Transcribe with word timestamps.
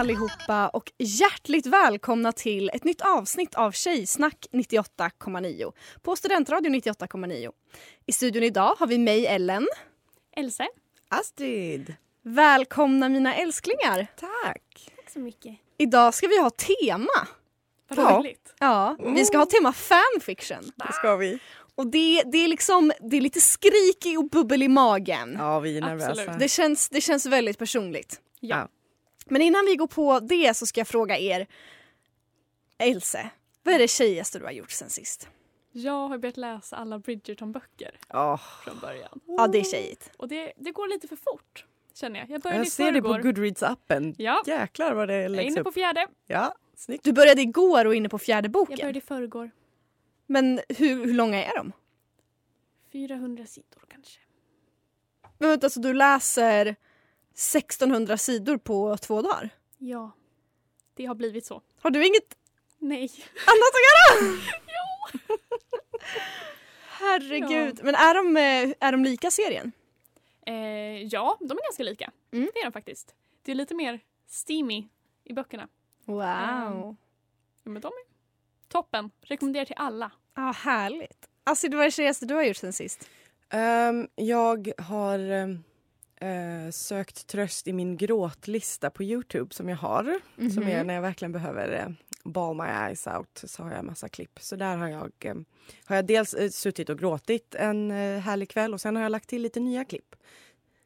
allihopa 0.00 0.68
och 0.68 0.92
hjärtligt 0.98 1.66
välkomna 1.66 2.32
till 2.32 2.70
ett 2.74 2.84
nytt 2.84 3.00
avsnitt 3.00 3.54
av 3.54 3.72
Tjejsnack 3.72 4.46
98,9 4.52 5.72
på 6.02 6.16
Studentradio 6.16 6.70
98,9. 6.70 7.50
I 8.06 8.12
studion 8.12 8.42
idag 8.42 8.74
har 8.78 8.86
vi 8.86 8.98
mig 8.98 9.26
Ellen. 9.26 9.68
Else? 10.36 10.66
Astrid! 11.08 11.94
Välkomna 12.22 13.08
mina 13.08 13.34
älsklingar. 13.34 14.06
Tack! 14.16 14.90
Tack 14.96 15.10
så 15.10 15.18
mycket. 15.18 15.56
Idag 15.78 16.14
ska 16.14 16.26
vi 16.28 16.40
ha 16.40 16.50
tema. 16.50 17.28
Vad 17.88 17.98
Ja. 17.98 18.18
roligt. 18.18 18.54
Ja, 18.60 18.96
vi 19.14 19.24
ska 19.24 19.38
ha 19.38 19.46
tema 19.46 19.72
fanfiction. 19.72 20.72
Det 20.76 20.92
ska 20.92 21.16
vi. 21.16 21.38
Och 21.74 21.86
det, 21.86 22.22
det 22.32 22.38
är 22.38 22.48
liksom, 22.48 22.92
det 23.00 23.16
är 23.16 23.20
lite 23.20 23.40
skrikig 23.40 24.18
och 24.18 24.28
bubbel 24.30 24.62
i 24.62 24.68
magen. 24.68 25.36
Ja, 25.38 25.60
vi 25.60 25.76
är 25.76 25.80
nervösa. 25.80 26.08
nervösa. 26.14 26.38
Det, 26.38 26.48
känns, 26.48 26.88
det 26.88 27.00
känns 27.00 27.26
väldigt 27.26 27.58
personligt. 27.58 28.20
Ja. 28.40 28.68
Men 29.30 29.42
innan 29.42 29.64
vi 29.66 29.76
går 29.76 29.86
på 29.86 30.20
det 30.20 30.56
så 30.56 30.66
ska 30.66 30.80
jag 30.80 30.88
fråga 30.88 31.18
er. 31.18 31.46
Else, 32.78 33.30
vad 33.62 33.74
är 33.74 33.78
det 33.78 33.88
tjejigaste 33.88 34.38
du 34.38 34.44
har 34.44 34.52
gjort 34.52 34.70
sen 34.70 34.90
sist? 34.90 35.28
Jag 35.72 36.08
har 36.08 36.18
börjat 36.18 36.36
läsa 36.36 36.76
alla 36.76 36.98
Bridgerton-böcker 36.98 37.98
Oh, 38.08 38.40
från 38.64 38.78
början. 38.78 39.20
Ja, 39.26 39.46
det 39.48 39.58
är 39.58 39.64
tjejigt. 39.64 40.10
Och 40.16 40.28
det, 40.28 40.52
det 40.56 40.70
går 40.70 40.88
lite 40.88 41.08
för 41.08 41.16
fort, 41.16 41.66
känner 41.94 42.20
jag. 42.20 42.30
Jag 42.30 42.40
började 42.40 42.58
jag 42.60 42.66
i 42.66 42.70
ser 42.70 42.92
det 42.92 43.02
på. 43.02 43.08
Goodreads-appen. 43.08 44.14
Ja, 44.18 44.42
Jäklar 44.46 44.92
vad 44.94 45.08
det 45.08 45.14
jag 45.14 45.24
är 45.24 45.28
läggs 45.28 45.50
inne 45.50 45.60
upp. 45.60 45.64
på 45.66 45.72
fjärde. 45.72 46.06
Ja, 46.26 46.54
snyggt. 46.76 47.04
Du 47.04 47.12
började 47.12 47.42
igår 47.42 47.84
och 47.84 47.92
är 47.92 47.96
inne 47.96 48.08
på 48.08 48.18
fjärde 48.18 48.46
Jag 48.46 48.52
boken. 48.52 48.76
började 48.76 48.98
i 48.98 49.02
förrgår. 49.02 49.50
Men 50.26 50.60
hur, 50.68 51.04
hur 51.06 51.14
långa 51.14 51.44
är 51.44 51.56
de? 51.56 51.72
400 52.92 53.46
sidor 53.46 53.82
kanske. 53.88 54.20
Men 55.38 55.48
vänta, 55.50 55.70
så 55.70 55.80
du 55.80 55.94
läser 55.94 56.76
1600 57.40 58.18
sidor 58.18 58.56
på 58.56 58.96
två 58.96 59.22
dagar? 59.22 59.50
Ja, 59.78 60.10
det 60.94 61.06
har 61.06 61.14
blivit 61.14 61.46
så. 61.46 61.62
Har 61.80 61.90
du 61.90 62.06
inget 62.06 62.36
Nej. 62.78 63.10
annat 63.46 63.72
att 63.74 63.86
göra? 63.90 64.38
Herregud. 66.88 67.80
Men 67.82 67.94
är 67.94 68.14
de, 68.14 68.36
eh, 68.36 68.76
är 68.80 68.92
de 68.92 69.04
lika 69.04 69.30
serien? 69.30 69.72
Eh, 70.46 70.54
ja, 71.06 71.36
de 71.40 71.50
är 71.58 71.62
ganska 71.62 71.82
lika. 71.82 72.10
Mm. 72.32 72.50
Det 72.54 72.60
är 72.60 72.64
de 72.64 72.72
faktiskt. 72.72 73.14
Det 73.42 73.50
är 73.50 73.56
lite 73.56 73.74
mer 73.74 74.00
steamy 74.26 74.88
i 75.24 75.32
böckerna. 75.32 75.68
Wow. 76.04 76.20
Ja, 76.22 76.94
Men 77.62 77.82
de 77.82 77.86
är 77.88 78.04
toppen. 78.68 79.10
Rekommenderar 79.20 79.64
till 79.64 79.76
alla. 79.78 80.10
Ja, 80.34 80.52
härligt. 80.56 81.28
Astrid, 81.44 81.74
vad 81.74 81.80
är 81.80 81.84
det 81.86 81.90
tjejigaste 81.90 82.26
du 82.26 82.34
har 82.34 82.42
gjort 82.42 82.56
sen 82.56 82.72
sist? 82.72 83.08
Ehm, 83.50 84.08
jag 84.14 84.72
har 84.78 85.18
ehm, 85.18 85.64
eh, 86.20 86.70
sökt 86.70 87.26
tröst 87.26 87.68
i 87.68 87.72
min 87.72 87.96
gråtlista 87.96 88.90
på 88.90 89.02
Youtube 89.02 89.54
som 89.54 89.68
jag 89.68 89.76
har. 89.76 90.20
Som 90.54 90.62
är 90.62 90.84
när 90.84 90.94
jag 90.94 91.02
verkligen 91.02 91.32
behöver 91.32 91.86
uh, 91.86 91.94
ball 92.24 92.56
my 92.56 92.64
eyes 92.64 93.06
out 93.06 93.42
så 93.44 93.62
har 93.62 93.70
jag 93.70 93.78
en 93.78 93.86
massa 93.86 94.08
klipp. 94.08 94.38
Så 94.40 94.56
där 94.56 94.76
har 94.76 94.88
jag, 94.88 95.12
eh, 95.20 95.34
har 95.84 95.96
jag 95.96 96.06
dels 96.06 96.34
eh, 96.34 96.50
suttit 96.50 96.88
och 96.88 96.98
gråtit 96.98 97.54
en 97.54 97.90
uh, 97.90 98.18
härlig 98.20 98.50
kväll 98.50 98.74
och 98.74 98.80
sen 98.80 98.96
har 98.96 99.02
jag 99.02 99.12
lagt 99.12 99.28
till 99.28 99.42
lite 99.42 99.60
nya 99.60 99.84
klipp. 99.84 100.14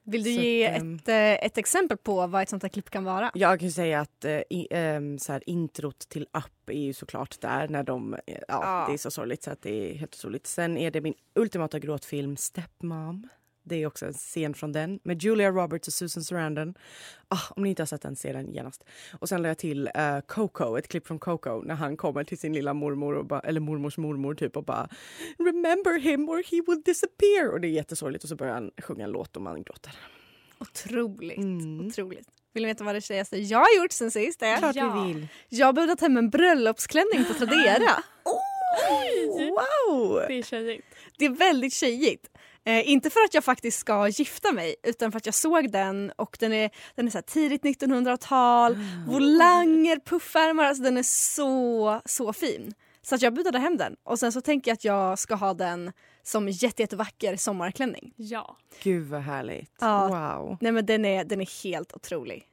Vill 0.07 0.23
du 0.23 0.35
Så 0.35 0.41
ge 0.41 0.67
att, 0.67 0.77
ett, 0.77 1.09
eh, 1.09 1.47
ett 1.47 1.59
exempel 1.59 1.97
på 1.97 2.27
vad 2.27 2.43
ett 2.43 2.49
sånt 2.49 2.63
här 2.63 2.69
klipp 2.71 2.91
kan 2.91 3.05
vara? 3.05 3.31
Jag 3.35 3.61
kan 3.61 3.71
säga 3.71 4.01
att 4.01 4.25
eh, 4.25 4.41
i, 4.51 4.69
ehm, 4.71 5.19
så 5.19 5.33
här, 5.33 5.43
introt 5.47 5.99
till 5.99 6.23
Up 6.33 6.71
är 6.71 6.81
ju 6.81 6.93
såklart 6.93 7.41
där 7.41 7.69
när 7.69 7.83
de, 7.83 8.15
eh, 8.15 8.21
ja, 8.27 8.41
Ja. 8.49 8.85
det 8.89 8.95
är 8.95 8.99
så 8.99 9.11
sorgligt 9.11 9.43
så 9.43 9.51
att 9.51 9.63
det 9.63 9.91
är 9.91 9.95
helt 9.95 10.15
otroligt. 10.15 10.47
Sen 10.47 10.77
är 10.79 10.91
det 10.91 11.01
min 11.01 11.15
ultimata 11.35 11.79
gråtfilm 11.79 12.37
Stepmom. 12.37 13.29
Det 13.67 13.83
är 13.83 13.87
också 13.87 14.07
en 14.07 14.13
scen 14.13 14.55
från 14.55 14.73
den 14.73 15.01
med 15.03 15.23
Julia 15.23 15.51
Roberts 15.51 15.89
och 15.89 15.95
Susan 15.95 16.25
Sarandon. 16.25 16.75
Ah, 17.29 17.39
om 17.57 17.63
ni 17.63 17.69
inte 17.69 17.83
har 17.83 17.87
sett 17.87 18.03
den, 18.03 18.17
se 18.17 18.33
den 18.33 18.53
genast. 18.53 18.85
Och 19.21 19.29
sen 19.29 19.43
la 19.43 19.49
jag 19.49 19.59
till 19.59 19.91
eh, 19.95 20.21
Coco, 20.27 20.77
ett 20.79 20.89
klipp 20.89 21.07
från 21.07 21.19
Coco 21.19 21.63
när 21.63 21.75
han 21.75 21.97
kommer 21.97 22.25
till 22.25 22.39
sin 22.39 22.53
lilla 22.53 22.75
mormor, 22.75 23.15
och 23.15 23.27
bara, 23.27 23.41
eller 23.41 23.61
mormors 23.61 23.97
mormor 23.99 24.35
typ 24.35 24.57
och 24.57 24.65
bara 24.65 24.89
Remember 25.39 25.99
him 26.01 26.29
or 26.29 26.37
he 26.51 26.63
will 26.67 26.83
disappear. 26.85 27.49
Och 27.53 27.61
det 27.61 27.69
är 27.69 27.71
jättesorgligt 27.73 28.25
och 28.25 28.29
så 28.29 28.37
börjar 28.37 28.55
han 28.55 28.71
sjunga 28.83 29.05
en 29.05 29.11
låt 29.11 29.37
och 29.37 29.43
man 29.43 29.63
gråter. 29.63 29.93
Otroligt. 30.59 31.39
Mm. 31.39 31.87
Otroligt. 31.87 32.29
Vill 32.53 32.63
ni 32.63 32.69
veta 32.69 32.85
vad 32.85 32.95
det 32.95 33.01
tjejigaste 33.01 33.39
jag 33.39 33.59
har 33.59 33.83
gjort 33.83 33.93
sen 33.93 34.11
sist? 34.11 34.43
Är? 34.43 34.57
Klart 34.57 34.77
Ja. 34.77 35.05
vi 35.07 35.13
vill. 35.13 35.27
Jag 35.49 35.67
har 35.67 35.73
budat 35.73 36.01
hem 36.01 36.17
en 36.17 36.31
bröllopsklänning 36.31 37.25
på 37.29 37.35
Tradera. 37.35 37.91
Wow! 39.29 40.25
Det 40.29 40.39
är 40.39 40.43
tjejigt. 40.43 40.87
Det 41.19 41.25
är 41.25 41.31
väldigt 41.31 41.73
tjejigt. 41.73 42.31
Eh, 42.65 42.91
inte 42.91 43.11
för 43.11 43.21
att 43.21 43.35
jag 43.35 43.45
faktiskt 43.45 43.79
ska 43.79 44.09
gifta 44.09 44.53
mig 44.53 44.77
utan 44.83 45.13
för 45.13 45.17
att 45.17 45.27
jag 45.27 45.35
såg 45.35 45.71
den 45.73 46.13
och 46.17 46.37
den 46.41 46.53
är, 46.53 46.71
den 46.95 47.07
är 47.07 47.11
så 47.11 47.19
här 47.19 47.23
tidigt 47.23 47.63
1900-tal, 47.63 48.79
volanger, 49.09 49.99
puffärmar, 50.05 50.65
alltså 50.65 50.83
den 50.83 50.97
är 50.97 51.03
så, 51.03 52.01
så 52.05 52.33
fin. 52.33 52.75
Så 53.03 53.15
att 53.15 53.23
jag 53.23 53.35
budade 53.35 53.59
hem 53.59 53.77
den 53.77 53.97
och 54.03 54.19
sen 54.19 54.33
så 54.33 54.41
tänker 54.41 54.71
jag 54.71 54.75
att 54.75 54.85
jag 54.85 55.19
ska 55.19 55.35
ha 55.35 55.55
den 55.55 55.93
som 56.23 56.49
jätte, 56.49 56.83
jättevacker 56.83 57.37
sommarklänning. 57.37 58.13
Ja. 58.17 58.57
Gud 58.83 59.09
vad 59.09 59.21
härligt. 59.21 59.77
Ja. 59.81 60.09
Wow. 60.09 60.57
Nej 60.61 60.73
men 60.73 60.87
den 60.87 61.05
är, 61.05 61.25
den 61.25 61.41
är 61.41 61.63
helt 61.65 61.93
otrolig. 61.93 62.45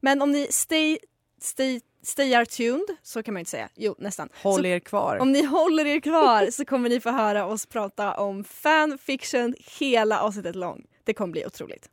Men 0.00 0.22
om 0.22 0.32
ni 0.32 0.46
stay, 0.50 0.98
stay, 1.40 1.80
stay 2.02 2.34
are 2.34 2.46
tuned, 2.46 2.96
så 3.02 3.22
kan 3.22 3.34
man 3.34 3.38
inte 3.38 3.50
säga. 3.50 3.68
Jo 3.74 3.94
nästan. 3.98 4.28
Håll 4.42 4.60
så, 4.60 4.66
er 4.66 4.78
kvar. 4.78 5.18
Om 5.18 5.32
ni 5.32 5.42
håller 5.42 5.86
er 5.86 6.00
kvar 6.00 6.50
så 6.50 6.64
kommer 6.64 6.88
ni 6.88 7.00
få 7.00 7.10
höra 7.10 7.46
oss 7.46 7.66
prata 7.66 8.14
om 8.14 8.44
fanfiction 8.44 9.54
hela 9.80 10.20
avsnittet 10.20 10.56
lång. 10.56 10.86
Det 11.04 11.14
kommer 11.14 11.32
bli 11.32 11.46
otroligt. 11.46 11.88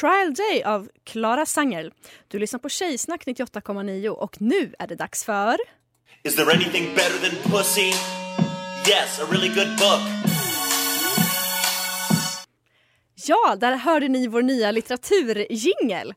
Trial 0.00 0.34
Day 0.34 0.62
av 0.62 0.88
Klara 1.04 1.46
Sanger. 1.46 1.92
Du 2.28 2.38
lyssnar 2.38 2.60
på 2.60 2.68
Tjejsnack 2.68 3.26
98,9 3.26 4.08
och 4.08 4.40
nu 4.40 4.74
är 4.78 4.86
det 4.86 4.94
dags 4.94 5.24
för... 5.24 5.56
Is 6.22 6.36
there 6.36 6.52
anything 6.52 6.94
better 6.94 7.28
than 7.28 7.52
pussy? 7.52 7.92
Yes, 8.88 9.20
a 9.20 9.26
really 9.30 9.48
good 9.48 9.78
book. 9.78 10.33
Ja, 13.28 13.56
där 13.56 13.76
hörde 13.76 14.08
ni 14.08 14.26
vår 14.28 14.42
nya 14.42 14.70
litteraturjingel. 14.70 16.14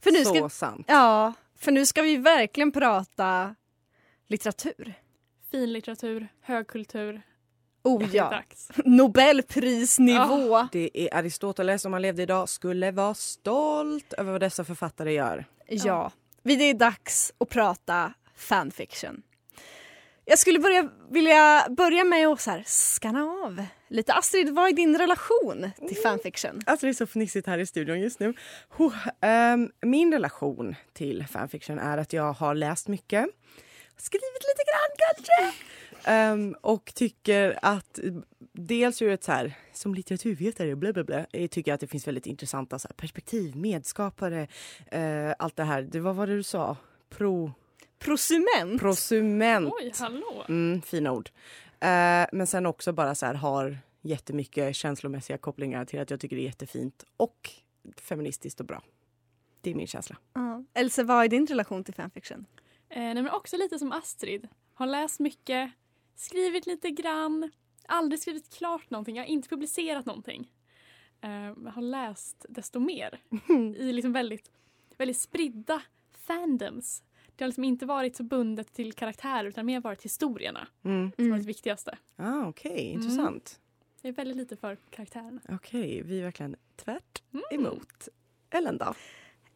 För 0.00 0.10
nu 0.10 0.24
Så 0.24 0.34
ska, 0.34 0.48
sant. 0.48 0.86
ja, 0.88 1.32
för 1.58 1.72
nu 1.72 1.86
ska 1.86 2.02
vi 2.02 2.16
verkligen 2.16 2.72
prata 2.72 3.54
litteratur. 4.28 4.94
Fin 5.50 5.72
litteratur, 5.72 6.28
högkultur, 6.42 7.22
Oh 7.82 8.16
ja. 8.16 8.42
Nobelprisnivå. 8.84 10.68
Det 10.72 10.90
är 10.94 11.14
Aristoteles 11.14 11.84
om 11.84 11.92
han 11.92 12.02
levde 12.02 12.22
idag 12.22 12.48
skulle 12.48 12.90
vara 12.90 13.14
stolt 13.14 14.12
över 14.12 14.32
vad 14.32 14.40
dessa 14.40 14.64
författare 14.64 15.12
gör. 15.12 15.44
Ja. 15.68 16.12
Vi- 16.42 16.56
Det 16.56 16.64
är 16.64 16.74
dags 16.74 17.32
att 17.38 17.48
prata 17.48 18.12
fanfiction. 18.36 19.22
Jag 20.30 20.38
skulle 20.38 20.58
börja, 20.58 20.90
vilja 21.10 21.66
börja 21.70 22.04
med 22.04 22.28
att 22.28 22.40
så 22.40 22.50
här, 22.50 22.62
skanna 22.66 23.22
av 23.22 23.64
lite. 23.88 24.12
Astrid, 24.12 24.50
vad 24.50 24.68
är 24.68 24.72
din 24.72 24.98
relation 24.98 25.70
till 25.88 25.96
fanfiction? 25.96 26.60
Alltså 26.66 26.86
det 26.86 26.90
är 26.90 26.94
så 26.94 27.06
fnissigt 27.06 27.46
här 27.46 27.58
i 27.58 27.66
studion 27.66 28.00
just 28.00 28.20
nu. 28.20 28.34
Huh. 28.76 29.08
Ehm, 29.20 29.70
min 29.80 30.12
relation 30.12 30.74
till 30.92 31.26
fanfiction 31.26 31.78
är 31.78 31.98
att 31.98 32.12
jag 32.12 32.32
har 32.32 32.54
läst 32.54 32.88
mycket. 32.88 33.26
Skrivit 33.96 34.44
lite 34.48 34.64
grann 34.70 34.96
kanske. 34.98 35.58
Ehm, 36.10 36.56
och 36.60 36.92
tycker 36.94 37.58
att 37.62 37.98
dels 38.52 39.02
ur 39.02 39.10
ett 39.10 39.24
så 39.24 39.32
här, 39.32 39.54
som 39.72 39.94
litteraturvetare, 39.94 40.76
bla 40.76 40.92
bla 40.92 41.04
bla, 41.04 41.26
eh, 41.32 41.48
tycker 41.48 41.70
jag 41.70 41.74
att 41.74 41.80
det 41.80 41.86
finns 41.86 42.06
väldigt 42.06 42.26
intressanta 42.26 42.78
så 42.78 42.88
här, 42.88 42.94
perspektiv, 42.94 43.56
medskapare, 43.56 44.48
eh, 44.90 45.32
allt 45.38 45.56
det 45.56 45.64
här. 45.64 45.82
Det, 45.82 46.00
vad 46.00 46.16
var 46.16 46.26
det 46.26 46.36
du 46.36 46.42
sa? 46.42 46.76
Pro... 47.10 47.52
Prosument? 48.04 48.80
Prosument. 48.80 49.72
Oj, 49.80 49.92
hallå. 49.98 50.44
Mm, 50.48 50.82
fina 50.82 51.12
ord. 51.12 51.30
Eh, 51.80 52.26
men 52.32 52.46
sen 52.46 52.66
också 52.66 52.92
bara 52.92 53.14
så 53.14 53.26
här 53.26 53.34
har 53.34 53.78
jättemycket 54.02 54.76
känslomässiga 54.76 55.38
kopplingar 55.38 55.84
till 55.84 56.00
att 56.00 56.10
jag 56.10 56.20
tycker 56.20 56.36
det 56.36 56.42
är 56.42 56.44
jättefint 56.44 57.04
och 57.16 57.50
feministiskt 58.00 58.60
och 58.60 58.66
bra. 58.66 58.82
Det 59.60 59.70
är 59.70 59.74
min 59.74 59.86
känsla. 59.86 60.16
Ja. 60.32 60.64
Else, 60.74 61.02
vad 61.04 61.24
är 61.24 61.28
din 61.28 61.46
relation 61.46 61.84
till 61.84 61.94
fanfiction? 61.94 62.46
Eh, 62.88 62.98
nej, 63.00 63.14
men 63.14 63.30
också 63.30 63.56
lite 63.56 63.78
som 63.78 63.92
Astrid. 63.92 64.48
Har 64.74 64.86
läst 64.86 65.20
mycket, 65.20 65.70
skrivit 66.16 66.66
lite 66.66 66.90
grann, 66.90 67.50
aldrig 67.86 68.20
skrivit 68.20 68.54
klart 68.54 68.90
någonting. 68.90 69.16
Jag 69.16 69.22
har 69.24 69.28
inte 69.28 69.48
publicerat 69.48 70.06
någonting. 70.06 70.52
Eh, 71.20 71.72
har 71.72 71.82
läst 71.82 72.46
desto 72.48 72.80
mer 72.80 73.20
i 73.76 73.92
liksom 73.92 74.12
väldigt, 74.12 74.50
väldigt 74.96 75.18
spridda 75.18 75.82
fandoms. 76.26 77.02
Det 77.40 77.44
har 77.44 77.48
liksom 77.48 77.64
inte 77.64 77.86
varit 77.86 78.16
så 78.16 78.22
bundet 78.22 78.72
till 78.72 78.92
karaktärer 78.92 79.44
utan 79.44 79.66
mer 79.66 79.80
varit 79.80 80.02
historierna 80.02 80.66
Mm. 80.84 81.12
som 81.16 81.30
varit 81.30 81.42
det 81.42 81.46
viktigaste. 81.46 81.98
Ah, 82.16 82.46
Okej, 82.48 82.78
intressant. 82.80 83.60
Jag 84.02 84.08
är 84.08 84.14
väldigt 84.14 84.36
lite 84.36 84.56
för 84.56 84.76
karaktärerna. 84.90 85.40
Okej, 85.48 86.02
vi 86.04 86.18
är 86.20 86.24
verkligen 86.24 86.56
tvärt 86.84 87.22
emot. 87.50 88.08
Ellen 88.50 88.78
då? 88.78 88.94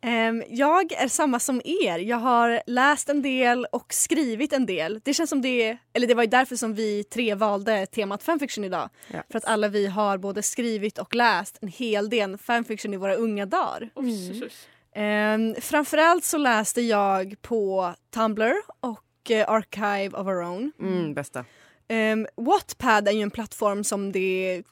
Ehm, 0.01 0.43
jag 0.49 0.93
är 0.93 1.09
samma 1.09 1.41
som 1.41 1.63
er. 1.65 1.99
Jag 1.99 2.17
har 2.17 2.63
läst 2.67 3.09
en 3.09 3.23
del 3.23 3.67
och 3.73 3.95
skrivit 3.95 4.53
en 4.53 4.67
del. 4.67 5.01
Det 5.05 5.15
känns 5.15 5.31
som 5.31 5.43
det, 5.43 5.77
eller 5.93 6.07
det 6.07 6.15
var 6.15 6.23
ju 6.23 6.29
därför 6.31 6.57
som 6.57 6.75
vi 6.75 7.05
tre 7.05 7.35
valde 7.35 7.87
temat 7.87 8.23
fanfiction 8.23 8.65
idag. 8.65 8.91
Ja. 9.13 9.23
För 9.31 9.39
att 9.39 9.45
alla 9.45 9.69
vi 9.69 9.87
har 9.87 10.19
både 10.19 10.43
skrivit 10.43 10.99
och 10.99 11.15
läst 11.15 11.59
en 11.63 11.69
hel 11.69 12.11
del 12.11 12.39
fanfiction 12.39 12.95
i 12.95 12.97
våra 12.97 13.15
unga 13.15 13.47
dagar. 13.47 13.91
Usch. 13.97 14.67
Um, 14.96 15.55
framförallt 15.61 16.25
så 16.25 16.38
läste 16.38 16.81
jag 16.81 17.35
på 17.43 17.94
Tumblr 18.14 18.55
och 18.81 19.31
eh, 19.31 19.50
Archive 19.50 20.08
of 20.19 20.26
Our 20.26 20.43
Own. 20.43 20.73
Mm, 20.81 21.14
bästa. 21.14 21.44
Um, 21.88 22.26
Wattpad 22.37 23.08
är 23.08 23.12
ju 23.12 23.20
en 23.23 23.31
plattform 23.31 23.85
som 23.85 24.12
det 24.12 24.62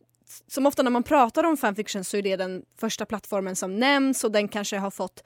som 0.47 0.67
ofta 0.67 0.83
när 0.83 0.91
man 0.91 1.03
pratar 1.03 1.45
om 1.45 1.57
fanfiction 1.57 2.05
så 2.05 2.17
är 2.17 2.23
det 2.23 2.37
den 2.37 2.63
första 2.81 3.07
plattformen 3.07 3.57
som 3.57 3.79
nämns 3.79 4.25
och 4.25 4.33
den 4.33 4.49
kanske 4.49 4.77
har 4.79 4.91
fått 4.91 5.23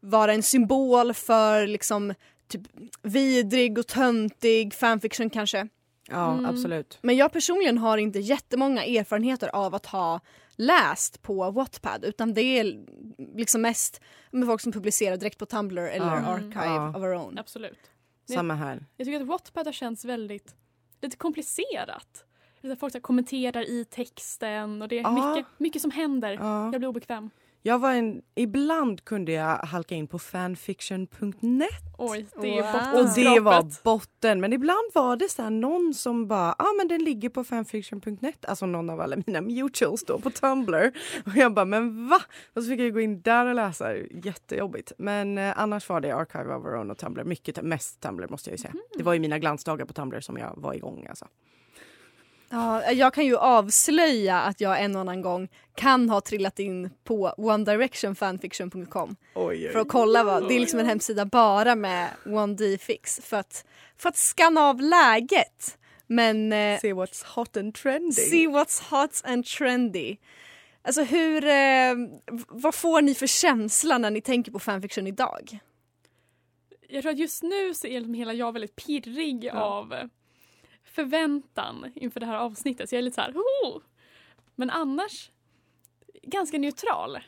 vara 0.00 0.32
en 0.34 0.42
symbol 0.42 1.14
för 1.14 1.66
liksom 1.66 2.14
typ 2.48 2.62
vidrig 3.02 3.78
och 3.78 3.86
töntig 3.86 4.74
fanfiction 4.74 5.30
kanske. 5.30 5.68
Ja, 6.08 6.32
Mm. 6.32 6.46
absolut. 6.46 6.98
Men 7.02 7.16
jag 7.16 7.32
personligen 7.32 7.78
har 7.78 7.98
inte 7.98 8.18
jättemånga 8.18 8.84
erfarenheter 8.84 9.48
av 9.48 9.74
att 9.74 9.86
ha 9.86 10.20
läst 10.60 11.22
på 11.22 11.50
Wattpad 11.50 12.04
utan 12.04 12.34
det 12.34 12.42
är 12.42 12.84
liksom 13.36 13.62
mest 13.62 14.00
med 14.30 14.46
folk 14.46 14.60
som 14.60 14.72
publicerar 14.72 15.16
direkt 15.16 15.38
på 15.38 15.46
Tumblr 15.46 15.82
eller 15.82 16.06
Ja. 16.06 16.12
Archive 16.26 16.64
Ja. 16.64 16.88
of 16.90 16.96
Our 16.96 17.14
Own. 17.14 17.38
Absolut. 17.38 17.78
Samma 18.34 18.54
här. 18.54 18.84
Jag 18.96 19.06
tycker 19.06 19.20
att 19.20 19.26
Wattpad 19.26 19.66
har 19.66 19.72
känts 19.72 20.04
väldigt 20.04 20.54
lite 21.02 21.16
komplicerat. 21.16 22.24
Folk 22.80 22.92
så 22.92 23.00
kommenterar 23.00 23.62
i 23.70 23.84
texten 23.84 24.82
och 24.82 24.88
det 24.88 24.98
är 24.98 25.02
Ja. 25.02 25.34
mycket, 25.34 25.50
mycket 25.58 25.82
som 25.82 25.90
händer. 25.90 26.32
Ja. 26.32 26.62
Jag 26.72 26.80
blir 26.80 26.88
obekväm. 26.88 27.30
Jag 27.62 27.78
var 27.78 27.92
en, 27.92 28.22
ibland 28.34 29.04
kunde 29.04 29.32
jag 29.32 29.56
halka 29.56 29.94
in 29.94 30.06
på 30.06 30.18
fanfiction.net 30.18 31.70
Oj, 31.98 32.26
det 32.40 32.58
är 32.58 32.92
Wow. 32.92 33.00
och 33.00 33.14
det 33.14 33.40
var 33.40 33.84
botten. 33.84 34.40
Men 34.40 34.52
ibland 34.52 34.90
var 34.94 35.16
det 35.16 35.28
så 35.28 35.42
här 35.42 35.50
någon 35.50 35.94
som 35.94 36.28
bara, 36.28 36.54
ja 36.58 36.64
ah, 36.64 36.72
men 36.76 36.88
den 36.88 37.04
ligger 37.04 37.28
på 37.28 37.44
fanfiction.net, 37.44 38.44
alltså 38.44 38.66
någon 38.66 38.90
av 38.90 39.00
alla 39.00 39.16
mina 39.26 39.40
mutuals 39.40 40.04
då 40.04 40.18
på 40.18 40.30
Tumblr. 40.30 40.92
Och 41.26 41.36
jag 41.36 41.54
bara, 41.54 41.64
men 41.64 42.08
va? 42.08 42.20
Och 42.54 42.62
så 42.62 42.68
fick 42.68 42.80
jag 42.80 42.92
gå 42.92 43.00
in 43.00 43.22
där 43.22 43.46
och 43.46 43.54
läsa, 43.54 43.96
jättejobbigt. 43.96 44.92
Men 44.98 45.38
eh, 45.38 45.60
annars 45.60 45.88
var 45.88 46.00
det 46.00 46.12
Archive 46.16 46.54
of 46.54 46.64
Our 46.64 46.76
Own 46.76 46.90
och 46.90 46.98
Tumblr, 46.98 47.24
mycket, 47.24 47.62
mest 47.62 48.00
Tumblr 48.00 48.28
måste 48.28 48.50
jag 48.50 48.54
ju 48.54 48.62
säga. 48.62 48.74
Det 48.96 49.02
var 49.02 49.12
ju 49.12 49.20
mina 49.20 49.38
glansdagar 49.38 49.84
på 49.84 49.92
Tumblr 49.92 50.20
som 50.20 50.36
jag 50.36 50.54
var 50.56 50.74
igång 50.74 51.06
alltså. 51.08 51.26
Ja, 52.52 52.92
jag 52.92 53.14
kan 53.14 53.26
ju 53.26 53.36
avslöja 53.36 54.40
att 54.40 54.60
jag 54.60 54.82
en 54.82 54.94
och 54.94 55.00
annan 55.00 55.22
gång 55.22 55.48
kan 55.74 56.10
ha 56.10 56.20
trillat 56.20 56.58
in 56.58 56.90
på 57.04 57.34
onedirectionfanfiction.com 57.36 59.16
för 59.72 59.78
att 59.80 59.88
kolla 59.88 60.24
vad, 60.24 60.48
det 60.48 60.54
är 60.54 60.60
liksom 60.60 60.80
en 60.80 60.86
hemsida 60.86 61.24
bara 61.24 61.74
med 61.74 62.08
One 62.26 62.54
D-fix 62.54 63.20
för 63.22 63.36
att, 63.36 63.64
för 63.98 64.08
att 64.08 64.16
skanna 64.16 64.60
av 64.60 64.80
läget. 64.80 65.78
Men 66.06 66.52
eh, 66.52 66.80
Se 66.80 66.92
what's 66.92 67.26
hot 67.34 67.56
and 67.56 67.74
trending. 67.74 68.12
see 68.12 68.46
what's 68.48 68.82
hot 68.90 69.22
and 69.24 69.46
trendy. 69.46 70.16
Alltså 70.82 71.02
hur, 71.02 71.44
eh, 71.44 71.94
v- 72.32 72.44
vad 72.48 72.74
får 72.74 73.02
ni 73.02 73.14
för 73.14 73.26
känsla 73.26 73.98
när 73.98 74.10
ni 74.10 74.20
tänker 74.20 74.52
på 74.52 74.58
fanfiction 74.58 75.06
idag? 75.06 75.58
Jag 76.88 77.02
tror 77.02 77.12
att 77.12 77.18
just 77.18 77.42
nu 77.42 77.74
så 77.74 77.86
är 77.86 77.98
liksom 77.98 78.14
hela 78.14 78.32
jag 78.32 78.52
väldigt 78.52 78.76
pirrig 78.76 79.48
av 79.48 79.94
förväntan 80.92 81.92
inför 81.94 82.20
det 82.20 82.26
här 82.26 82.36
avsnittet. 82.36 82.88
Så 82.88 82.94
jag 82.94 82.98
är 82.98 83.02
lite 83.02 83.14
så 83.14 83.20
här, 83.20 83.32
oh! 83.32 83.82
Men 84.54 84.70
annars 84.70 85.30
ganska 86.22 86.58
neutral. 86.58 87.18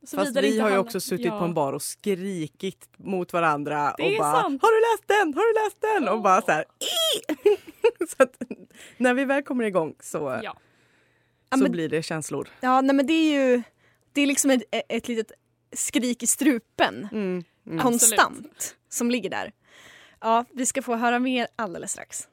Fast 0.00 0.10
Såvida 0.10 0.40
det 0.40 0.48
vi 0.50 0.58
har 0.60 0.70
ju 0.70 0.78
också 0.78 1.00
suttit 1.00 1.26
Ja. 1.26 1.38
på 1.38 1.44
en 1.44 1.54
bar 1.54 1.72
och 1.72 1.82
skrikit 1.82 2.88
mot 2.96 3.32
varandra 3.32 3.94
Det 3.98 4.04
och 4.04 4.18
bara 4.18 4.42
sant. 4.42 4.62
Har 4.62 4.72
du 4.72 4.80
läst 4.92 5.08
den? 5.08 5.34
Har 5.34 5.42
du 5.54 5.64
läst 5.64 5.80
den? 5.80 6.08
Och 6.16 6.22
bara 6.22 6.42
så 6.42 6.52
här! 6.52 6.64
Så 8.16 8.22
att 8.22 8.42
när 8.96 9.14
vi 9.14 9.24
väl 9.24 9.42
kommer 9.42 9.64
igång 9.64 9.94
så, 10.00 10.40
Ja. 10.42 10.56
Så 11.54 11.58
men- 11.62 11.72
blir 11.72 11.88
det 11.88 12.02
känslor. 12.02 12.48
Ja, 12.60 12.80
nej 12.80 12.96
men 12.96 13.06
det 13.06 13.12
är 13.12 13.32
ju 13.54 13.62
det 14.12 14.20
är 14.20 14.26
liksom 14.26 14.50
ett, 14.50 14.62
ett 14.88 15.08
litet 15.08 15.32
skrik 15.72 16.22
i 16.22 16.26
strupen 16.26 17.08
Mm. 17.12 17.44
Mm. 17.66 17.78
konstant 17.78 18.76
som 18.88 19.10
ligger 19.10 19.30
där. 19.30 19.52
Ja, 20.20 20.44
vi 20.50 20.66
ska 20.66 20.82
få 20.82 20.94
höra 20.96 21.18
mer 21.18 21.46
alldeles 21.56 21.92
strax. 21.92 22.28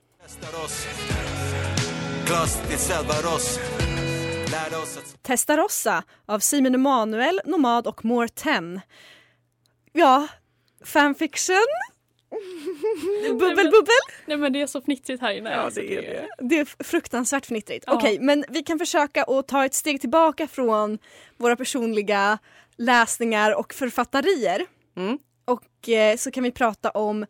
Testarossa 5.22 6.04
av 6.26 6.40
Simon 6.40 6.76
Emanuel, 6.76 7.42
Nomad 7.46 7.88
och 7.88 8.06
More 8.06 8.28
10. 8.28 8.82
Ja, 9.94 10.28
fanfiction. 10.86 11.56
bubbel, 13.30 13.56
bubbel. 13.56 13.96
Nej 14.26 14.38
men 14.38 14.54
det 14.54 14.62
är 14.62 14.68
så 14.68 14.82
fnittrigt 14.82 15.22
här 15.22 15.34
inne. 15.34 15.52
Ja, 15.52 15.56
alltså, 15.56 15.80
det 15.80 15.98
är 15.98 16.02
det. 16.02 16.28
Det 16.40 16.60
är 16.60 16.84
fruktansvärt 16.84 17.46
fnittrigt. 17.46 17.84
Ja. 17.88 17.94
Okej, 17.94 18.20
men 18.20 18.46
vi 18.50 18.64
kan 18.64 18.80
försöka 18.80 19.24
att 19.24 19.48
ta 19.48 19.66
ett 19.66 19.74
steg 19.74 20.02
tillbaka 20.02 20.48
från 20.48 21.00
våra 21.38 21.56
personliga 21.56 22.40
läsningar 22.78 23.56
och 23.56 23.74
författarier. 23.74 24.66
Mm. 24.98 25.20
Och 25.46 25.90
eh, 25.90 26.18
så 26.18 26.32
kan 26.32 26.44
vi 26.44 26.52
prata 26.52 26.90
om 26.90 27.26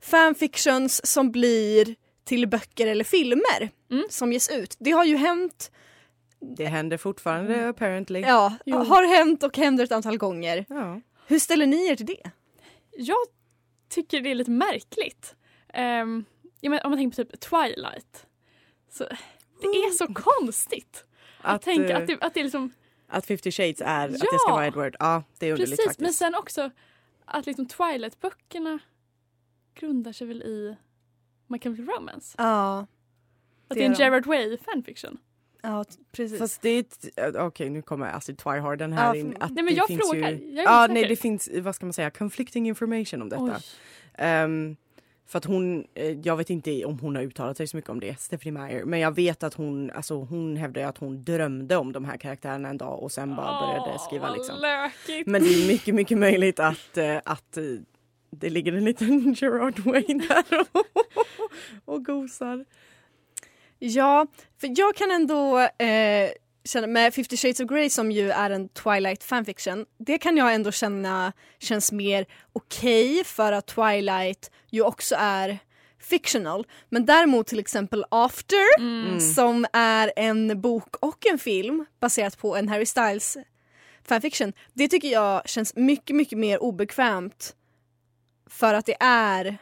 fanfictions 0.00 1.06
som 1.06 1.30
blir 1.30 2.03
till 2.24 2.48
böcker 2.48 2.86
eller 2.86 3.04
filmer 3.04 3.70
Mm. 3.90 4.04
som 4.10 4.32
ges 4.32 4.48
ut. 4.50 4.76
Det 4.78 4.90
har 4.90 5.04
ju 5.04 5.16
hänt, 5.16 5.70
Det 6.56 6.66
händer 6.66 6.96
fortfarande 6.96 7.68
apparently. 7.68 8.20
ja, 8.20 8.54
Jo. 8.66 8.76
har 8.78 9.16
hänt 9.16 9.42
och 9.42 9.56
händer 9.56 9.84
ett 9.84 9.92
antal 9.92 10.18
gånger. 10.18 10.64
Ja. 10.68 11.00
Hur 11.26 11.38
ställer 11.38 11.66
ni 11.66 11.86
er 11.86 11.96
till 11.96 12.06
det? 12.06 12.30
Jag 12.96 13.16
tycker 13.88 14.20
det 14.20 14.30
är 14.30 14.34
lite 14.34 14.50
märkligt. 14.50 15.34
Um, 16.02 16.24
ja, 16.60 16.70
men 16.70 16.80
om 16.84 16.90
man 16.90 16.98
tänker 16.98 17.24
på 17.24 17.30
typ 17.30 17.40
Twilight. 17.40 18.26
Så, 18.90 19.04
det 19.60 19.66
är 19.66 19.90
så 19.90 20.14
konstigt. 20.14 21.04
Att, 21.40 21.54
Att, 21.54 21.62
tänka 21.62 21.88
eh, 21.88 21.96
att 21.98 22.06
det, 22.06 22.18
att 22.20 22.34
det 22.34 22.40
är 22.40 22.44
liksom 22.44 22.72
Att 23.08 23.26
50 23.26 23.50
shades 23.52 23.80
är 23.80 24.04
att 24.08 24.12
det 24.12 24.26
Ja. 24.32 24.38
ska 24.38 24.52
vara 24.52 24.66
Edward. 24.66 24.96
Ja, 24.98 25.22
det 25.38 25.46
är 25.46 25.52
underligt 25.52 25.70
Precis, 25.70 25.84
faktiskt. 25.86 26.00
men 26.00 26.12
sen 26.12 26.34
också 26.34 26.70
att 27.24 27.46
liksom 27.46 27.66
Twilight-böckerna 27.66 28.78
grundar 29.74 30.12
sig 30.12 30.26
väl 30.26 30.42
i 30.42 30.76
My 31.54 31.58
Chemical 31.58 31.86
Romance. 31.86 32.34
Ja, 32.38 32.78
Att 32.78 32.86
Det 33.68 33.74
det 33.74 33.84
är 33.84 33.86
en. 33.88 33.94
Gerard 33.94 34.26
Way 34.26 34.56
fanfiction. 34.56 35.18
ja 35.62 35.84
precis. 36.12 36.38
Fast 36.38 36.62
det 36.62 36.68
är 36.68 36.80
ett, 36.80 37.08
äh, 37.34 37.46
okej 37.46 37.70
nu 37.70 37.82
kommer 37.82 38.06
Acid 38.16 38.38
Twyharden 38.38 38.92
här 38.92 39.14
Ja, 39.14 39.20
in. 39.20 39.36
Att 39.40 39.50
Nej 39.50 39.64
men 39.64 39.66
det 39.66 39.78
jag 39.78 39.86
finns 39.86 40.10
frågar. 40.10 40.30
Ju, 40.30 40.50
Jag 40.54 40.64
ja, 40.64 40.86
nej 40.90 41.04
det 41.08 41.16
finns, 41.16 41.48
vad 41.60 41.74
ska 41.74 41.86
man 41.86 41.92
säga, 41.92 42.10
conflicting 42.10 42.68
information 42.68 43.22
om 43.22 43.28
detta. 43.28 43.60
Ehm, 44.18 44.76
För 45.26 45.38
att 45.38 45.44
hon, 45.44 45.84
eh, 45.94 46.10
jag 46.20 46.36
vet 46.36 46.50
inte 46.50 46.84
om 46.84 46.98
hon 46.98 47.16
har 47.16 47.22
uttalat 47.22 47.56
sig 47.56 47.66
så 47.66 47.76
mycket 47.76 47.90
om 47.90 48.00
det, 48.00 48.20
Stephanie 48.20 48.52
Meyer. 48.52 48.84
Men 48.84 49.00
jag 49.00 49.14
vet 49.14 49.42
att 49.42 49.54
hon, 49.54 49.90
alltså 49.90 50.14
hon 50.14 50.56
hävdar 50.56 50.80
ju 50.82 50.88
att 50.88 50.98
hon 50.98 51.24
drömde 51.24 51.76
om 51.76 51.92
de 51.92 52.04
här 52.04 52.16
karaktärerna 52.16 52.68
en 52.68 52.76
dag 52.78 53.02
och 53.02 53.12
sen 53.12 53.36
bara 53.36 53.66
började 53.66 53.98
skriva 53.98 54.34
liksom. 54.34 54.56
Lökigt. 54.60 55.26
Men 55.26 55.42
det 55.42 55.48
är 55.48 55.68
mycket, 55.68 55.94
mycket 55.94 56.18
möjligt 56.18 56.60
att, 56.60 56.96
eh, 56.96 57.16
att 57.24 57.56
eh, 57.56 57.64
det 58.38 58.50
ligger 58.50 58.72
en 58.72 58.84
liten 58.84 59.32
Gerard 59.38 59.78
Wayne 59.78 60.26
där 60.28 60.60
och, 60.72 60.86
och 61.94 62.04
gosar. 62.04 62.64
Ja, 63.78 64.26
för 64.60 64.70
jag 64.76 64.94
kan 64.96 65.10
ändå 65.10 65.58
eh, 65.58 66.30
känna 66.64 66.86
med 66.86 67.14
50 67.14 67.36
shades 67.36 67.60
of 67.60 67.68
Grey 67.68 67.90
som 67.90 68.12
ju 68.12 68.30
är 68.30 68.50
en 68.50 68.68
Twilight 68.68 69.24
fanfiction. 69.24 69.86
Det 69.98 70.18
kan 70.18 70.36
jag 70.36 70.54
ändå 70.54 70.72
känna 70.72 71.32
känns 71.58 71.92
mer 71.92 72.26
okej 72.52 73.24
för 73.24 73.52
att 73.52 73.66
Twilight 73.66 74.50
ju 74.70 74.82
också 74.82 75.14
är 75.18 75.58
fictional. 76.00 76.66
Men 76.88 77.06
däremot 77.06 77.46
till 77.46 77.58
exempel 77.58 78.04
After 78.08 78.78
Mm. 78.78 79.20
som 79.20 79.66
är 79.72 80.12
en 80.16 80.60
bok 80.60 80.96
och 81.00 81.26
en 81.26 81.38
film 81.38 81.86
baserat 82.00 82.38
på 82.38 82.56
en 82.56 82.68
Harry 82.68 82.86
Styles 82.86 83.36
fanfiction. 84.08 84.52
Det 84.72 84.88
tycker 84.88 85.08
jag 85.08 85.48
känns 85.48 85.76
mycket, 85.76 86.16
mycket 86.16 86.38
mer 86.38 86.62
obekvämt 86.62 87.54
för 88.54 88.74
att 88.74 88.86
det 88.86 88.96
är 89.00 89.56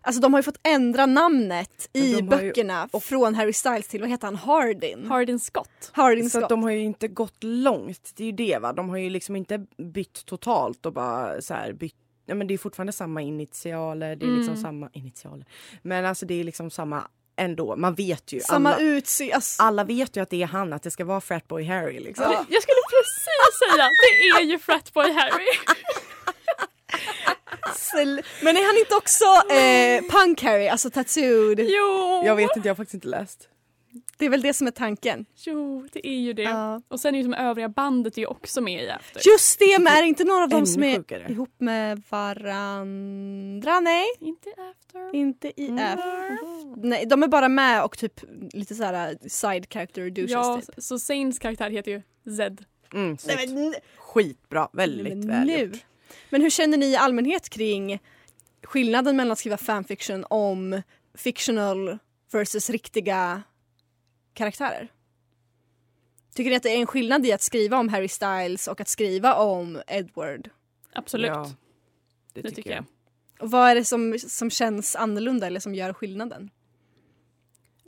Alltså 0.00 0.20
de 0.20 0.32
har 0.32 0.38
ju 0.40 0.42
fått 0.42 0.60
ändra 0.62 1.06
namnet 1.06 1.88
i 1.92 2.12
har 2.12 2.20
ju- 2.20 2.26
böckerna 2.28 2.88
från 3.02 3.34
Harry 3.34 3.52
Styles 3.52 3.88
till, 3.88 4.00
vad 4.00 4.10
heter 4.10 4.26
han, 4.26 4.36
Hardin? 4.36 5.06
Hardin 5.08 5.40
Scott. 5.40 5.90
Hardin 5.92 6.30
Så 6.30 6.38
att 6.38 6.42
Scott. 6.42 6.48
de 6.48 6.62
har 6.62 6.70
ju 6.70 6.80
inte 6.80 7.08
gått 7.08 7.36
långt, 7.44 8.10
det 8.16 8.22
är 8.22 8.26
ju 8.26 8.32
det 8.32 8.58
va. 8.58 8.72
De 8.72 8.88
har 8.88 8.96
ju 8.96 9.10
liksom 9.10 9.36
inte 9.36 9.58
bytt 9.92 10.24
totalt 10.26 10.86
och 10.86 10.92
bara 10.92 11.42
så 11.42 11.54
här 11.54 11.72
bytt 11.72 11.94
Ja, 12.26 12.34
men 12.34 12.46
det 12.46 12.54
är 12.54 12.58
fortfarande 12.58 12.92
samma 12.92 13.22
initialer, 13.22 14.16
det 14.16 14.26
är 14.26 14.30
liksom 14.30 14.54
Mm. 14.54 14.62
samma 14.62 14.90
initialer. 14.92 15.46
Men 15.82 16.04
alltså 16.04 16.26
det 16.26 16.34
är 16.40 16.44
liksom 16.44 16.70
samma 16.70 17.08
ändå, 17.36 17.76
man 17.76 17.94
vet 17.94 18.32
ju. 18.32 18.40
Samma 18.40 18.74
alla, 18.74 18.82
utseende. 18.84 19.34
Alltså, 19.34 19.62
alla 19.62 19.84
vet 19.84 20.16
ju 20.16 20.20
att 20.22 20.30
det 20.30 20.42
är 20.42 20.46
han, 20.46 20.72
att 20.72 20.82
det 20.82 20.90
ska 20.90 21.04
vara 21.04 21.20
Fratboy 21.20 21.64
Harry 21.64 22.00
liksom. 22.00 22.24
Jag 22.32 22.62
skulle 22.62 22.82
precis 22.90 23.58
säga, 23.58 23.88
det 24.02 24.40
är 24.40 24.44
ju 24.44 24.58
Fratboy 24.58 25.12
Harry. 25.12 25.46
men 28.42 28.56
är 28.56 28.66
han 28.66 28.78
inte 28.78 28.94
också 28.94 29.24
eh, 29.54 30.20
punk 30.22 30.42
Harry, 30.42 30.68
alltså 30.68 30.90
tattooed? 30.90 31.60
Jo! 31.60 32.22
Jag 32.24 32.36
vet 32.36 32.56
inte, 32.56 32.68
jag 32.68 32.74
har 32.74 32.76
faktiskt 32.76 32.94
inte 32.94 33.08
läst. 33.08 33.48
Det 34.18 34.26
är 34.26 34.30
väl 34.30 34.42
det 34.42 34.52
som 34.54 34.66
är 34.66 34.70
tanken. 34.70 35.26
Jo, 35.36 35.88
det 35.92 36.08
är 36.08 36.18
ju 36.18 36.32
det. 36.32 36.42
Ja. 36.42 36.82
Och 36.88 37.00
sen 37.00 37.14
är 37.14 37.18
ju 37.18 37.24
som 37.24 37.34
övriga 37.34 37.68
bandet 37.68 38.16
är 38.16 38.20
ju 38.20 38.26
också 38.26 38.60
med 38.60 38.82
i 38.84 38.90
After. 38.90 39.22
Just 39.30 39.58
det, 39.58 39.78
men 39.78 39.92
är 39.92 40.02
inte 40.02 40.24
några 40.24 40.42
av 40.42 40.48
dem 40.48 40.66
som 40.66 40.82
är 40.84 40.96
sjukare. 40.96 41.26
ihop 41.28 41.54
med 41.58 42.02
varandra? 42.08 43.80
Nej, 43.80 44.06
Inte 44.20 44.48
After. 44.50 45.14
inte 45.16 45.48
i 45.60 45.76
F. 45.80 46.00
Nej, 46.76 47.06
de 47.06 47.22
är 47.22 47.28
bara 47.28 47.48
med 47.48 47.84
och 47.84 47.98
typ 47.98 48.20
lite 48.52 48.74
så 48.74 48.84
här 48.84 49.18
side 49.28 49.66
character 49.72 50.10
douches 50.10 50.30
Ja, 50.30 50.60
typ. 50.66 50.74
så 50.84 50.98
Zains 50.98 51.38
karaktär 51.38 51.70
heter 51.70 51.90
ju 51.90 52.02
Zed. 52.36 52.64
Mm, 52.94 53.16
Nej, 53.26 53.48
men, 53.48 53.74
Skitbra, 53.98 54.68
väldigt 54.72 55.16
men 55.16 55.28
väl 55.28 55.46
nu. 55.46 55.58
gjort. 55.58 55.78
Men 56.30 56.42
hur 56.42 56.50
känner 56.50 56.78
ni 56.78 56.86
i 56.86 56.96
allmänhet 56.96 57.48
kring 57.48 57.98
skillnaden 58.62 59.16
mellan 59.16 59.32
att 59.32 59.38
skriva 59.38 59.56
fanfiction 59.56 60.24
om 60.30 60.82
fictional 61.14 61.98
versus 62.32 62.70
riktiga 62.70 63.42
karaktärer? 64.34 64.88
Tycker 66.34 66.50
ni 66.50 66.56
att 66.56 66.62
det 66.62 66.76
är 66.76 66.80
en 66.80 66.86
skillnad 66.86 67.26
i 67.26 67.32
att 67.32 67.42
skriva 67.42 67.78
om 67.78 67.88
Harry 67.88 68.08
Styles 68.08 68.68
och 68.68 68.80
att 68.80 68.88
skriva 68.88 69.34
om 69.34 69.82
Edward? 69.86 70.50
Absolut. 70.92 71.28
Ja, 71.28 71.52
det, 72.32 72.40
det 72.40 72.50
tycker 72.50 72.70
jag. 72.70 72.84
Och 73.40 73.50
vad 73.50 73.70
är 73.70 73.74
det 73.74 73.84
som, 73.84 74.18
som 74.18 74.50
känns 74.50 74.96
annorlunda 74.96 75.46
eller 75.46 75.60
som 75.60 75.74
gör 75.74 75.92
skillnaden? 75.92 76.50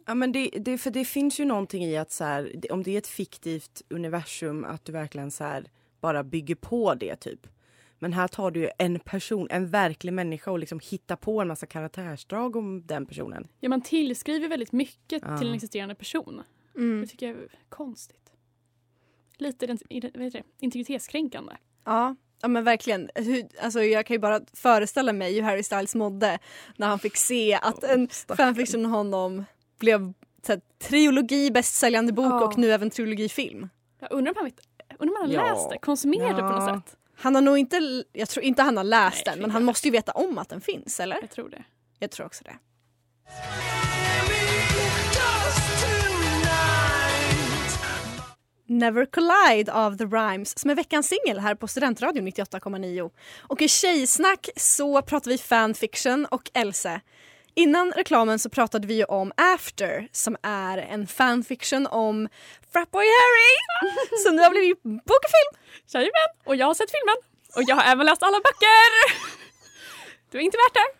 Ja 0.06 0.14
men 0.14 0.32
det, 0.32 0.50
det, 0.58 0.78
för 0.78 0.90
det 0.90 1.04
finns 1.04 1.40
ju 1.40 1.44
någonting 1.44 1.84
i 1.84 1.96
att 1.96 2.12
så 2.12 2.24
här, 2.24 2.72
om 2.72 2.82
det 2.82 2.90
är 2.90 2.98
ett 2.98 3.06
fiktivt 3.06 3.82
universum 3.88 4.64
att 4.64 4.84
du 4.84 4.92
verkligen 4.92 5.30
så 5.30 5.44
här, 5.44 5.70
bara 6.00 6.24
bygger 6.24 6.54
på 6.54 6.94
det 6.94 7.16
typ. 7.16 7.46
Men 8.02 8.12
här 8.12 8.28
tar 8.28 8.50
du 8.50 8.61
ju 8.61 8.69
en 8.78 9.00
person, 9.00 9.47
en 9.50 9.66
verklig 9.71 10.12
människa 10.12 10.50
och 10.50 10.59
liksom 10.59 10.80
hittar 10.90 11.16
på 11.16 11.40
en 11.40 11.49
massa 11.49 11.66
karaktärsdrag 11.66 12.57
om 12.57 12.87
den 12.87 13.07
personen. 13.07 13.49
Ja, 13.61 13.69
man 13.69 13.80
tillskriver 13.80 14.49
väldigt 14.49 14.73
mycket 14.73 15.23
Ja. 15.26 15.38
till 15.38 15.49
en 15.49 15.54
existerande 15.54 15.95
person. 15.95 16.42
Mm. 16.76 17.00
Det 17.00 17.07
tycker 17.07 17.26
jag 17.26 17.37
är 17.37 17.49
konstigt. 17.69 18.33
Lite 19.38 19.66
vad 19.66 20.33
det? 20.33 20.42
integritetskränkande. 20.61 21.52
Ja, 21.85 22.16
ja 22.42 22.49
men 22.49 22.64
verkligen. 22.64 23.11
Hur, 23.14 23.49
alltså 23.62 23.83
jag 23.83 24.07
kan 24.07 24.14
ju 24.14 24.19
bara 24.21 24.40
föreställa 24.52 25.12
mig 25.12 25.35
hur 25.35 25.42
Harry 25.42 25.62
Styles 25.62 25.95
mådde 25.95 26.38
när 26.76 26.87
han 26.87 26.99
fick 26.99 27.16
se 27.16 27.54
att 27.54 27.85
en 27.85 28.09
fanfiction 28.37 28.85
om 28.85 28.90
honom 28.90 29.45
blev 29.78 30.12
så 30.47 30.52
här, 30.52 30.61
trilogi 30.78 31.50
bästsäljande 31.50 32.12
bok 32.12 32.26
Ja. 32.33 32.45
och 32.47 32.59
nu 32.59 32.73
även 32.73 32.90
trilogifilm. 32.90 33.69
Jag 33.99 34.12
undrar 34.12 34.30
om 34.33 34.37
han, 34.37 34.45
vet, 34.45 34.61
undrar 34.99 35.16
om 35.16 35.23
han 35.23 35.37
har 35.37 35.47
Ja. 35.47 35.52
läst 35.54 35.71
det, 35.71 35.78
konsumerat 35.78 36.37
det 36.37 36.42
på 36.42 36.49
Ja. 36.49 36.66
något 36.76 36.87
sätt. 36.88 36.97
Han 37.20 37.34
har 37.34 37.42
nog 37.42 37.58
inte, 37.58 38.04
jag 38.12 38.28
tror 38.28 38.44
inte 38.44 38.62
han 38.62 38.76
har 38.76 38.84
läst 38.84 39.22
Nej, 39.26 39.34
den 39.34 39.42
men 39.42 39.50
han 39.50 39.64
måste 39.64 39.88
ju 39.88 39.92
veta 39.92 40.12
om 40.12 40.38
att 40.38 40.48
den 40.48 40.60
finns 40.60 41.00
eller? 41.00 41.18
Jag 41.20 41.30
tror 41.30 41.48
det. 41.48 41.64
Jag 41.98 42.10
tror 42.10 42.26
också 42.26 42.44
det. 42.44 42.56
Never 48.66 49.06
Collide 49.06 49.72
av 49.72 49.96
The 49.96 50.04
Rhymes 50.04 50.58
som 50.58 50.70
är 50.70 50.74
veckans 50.74 51.08
singel 51.08 51.38
här 51.38 51.54
på 51.54 51.68
Studentradion 51.68 52.28
98,9. 52.28 53.10
Och 53.38 53.62
i 53.62 53.68
Tjejsnack 53.68 54.48
så 54.56 55.02
pratar 55.02 55.30
vi 55.30 55.38
fanfiction 55.38 56.26
och 56.26 56.50
Else. 56.54 57.00
Innan 57.54 57.92
reklamen 57.92 58.38
så 58.38 58.50
pratade 58.50 58.87
vi 58.87 58.95
ju 58.95 59.04
om 59.04 59.33
After 59.37 60.09
som 60.12 60.37
är 60.42 60.78
en 60.78 61.07
fanfiction 61.07 61.87
om 61.87 62.28
Fratboy 62.73 63.04
Harry 63.04 63.54
som 64.25 64.37
nu 64.37 64.42
har 64.42 64.50
blivit 64.50 64.83
bokfilm. 64.83 65.52
Jajamän, 65.87 66.30
och 66.45 66.57
jag 66.57 66.66
har 66.66 66.75
sett 66.75 66.90
filmen. 66.90 67.16
Och 67.57 67.62
jag 67.66 67.76
har 67.76 67.92
även 67.92 68.07
läst 68.07 68.23
alla 68.23 68.37
böcker. 68.37 68.90
Du 70.30 70.38
är 70.38 70.42
inte 70.42 70.57
värt 70.57 70.75
det. 70.75 70.97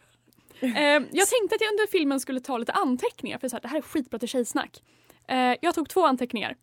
Eh, 0.67 1.03
jag 1.13 1.29
tänkte 1.29 1.55
att 1.55 1.61
jag 1.61 1.71
under 1.71 1.91
filmen 1.91 2.21
skulle 2.21 2.41
ta 2.41 2.59
lite 2.59 2.73
anteckningar 2.73 3.39
för 3.39 3.49
så 3.49 3.57
här, 3.57 3.61
det 3.61 3.69
här 3.69 3.79
är 3.79 3.83
skitbra 3.83 4.19
till 4.19 4.29
tjejsnack. 4.29 4.83
Eh, 5.29 5.55
jag 5.61 5.75
tog 5.75 5.89
två 5.89 6.07
anteckningar. 6.07 6.57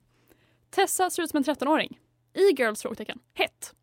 Tessa 0.69 1.09
ser 1.09 1.23
ut 1.23 1.29
som 1.29 1.37
en 1.37 1.43
13-åring. 1.43 1.99
E-girls? 2.33 2.81
frågetecken. 2.81 3.19
Hett. 3.33 3.73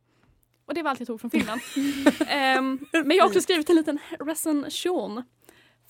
Och 0.67 0.75
det 0.75 0.83
var 0.83 0.91
allt 0.91 1.01
jag 1.01 1.07
tog 1.07 1.21
från 1.21 1.31
filmen. 1.31 1.61
Ehm, 2.29 2.87
men 2.93 3.11
jag 3.11 3.25
har 3.25 3.29
också 3.29 3.41
skrivit 3.41 3.71
en 3.71 3.77
liten 3.77 3.99
recension 4.21 5.23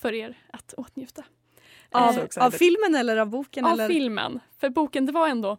för 0.05 0.13
er 0.13 0.37
att 0.53 0.73
åtnjuta. 0.73 1.23
Av, 1.91 2.27
så 2.29 2.41
av 2.41 2.51
filmen 2.51 2.95
eller 2.95 3.17
av 3.17 3.29
boken? 3.29 3.65
Av 3.65 3.73
eller? 3.73 3.87
filmen. 3.87 4.39
För 4.57 4.69
boken, 4.69 5.05
det 5.05 5.11
var 5.11 5.27
ändå 5.27 5.57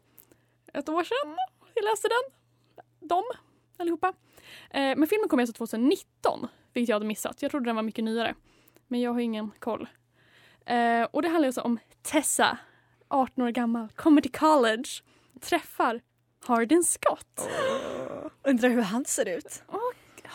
ett 0.73 0.88
år 0.88 1.05
sedan 1.05 1.37
jag 1.75 1.85
läste 1.85 2.09
den. 2.09 2.38
De, 3.09 3.23
allihopa. 3.76 4.12
Eh, 4.71 4.97
men 4.97 5.07
filmen 5.07 5.29
kom 5.29 5.38
alltså 5.38 5.53
2019, 5.53 6.49
vilket 6.73 6.88
jag 6.88 6.97
hade 6.97 7.07
missat. 7.07 7.43
Jag 7.43 7.50
trodde 7.50 7.69
den 7.69 7.76
var 7.76 7.83
mycket 7.83 8.05
nyare. 8.05 8.35
Men 8.88 9.00
jag 9.00 9.12
har 9.12 9.21
ingen 9.21 9.50
koll. 9.59 9.88
Eh, 10.67 11.03
och 11.03 11.23
det 11.23 11.29
handlar 11.29 11.47
alltså 11.47 11.61
om 11.61 11.79
Tessa, 12.03 12.59
18 13.09 13.45
år 13.45 13.50
gammal, 13.50 13.88
kommer 13.88 14.21
till 14.21 14.33
college, 14.33 14.88
träffar 15.41 16.00
Hardin 16.47 16.85
Scott. 16.85 17.49
Undrar 18.43 18.69
hur 18.69 18.83
han 18.83 19.05
ser 19.05 19.29
ut. 19.29 19.62
Och 19.67 19.86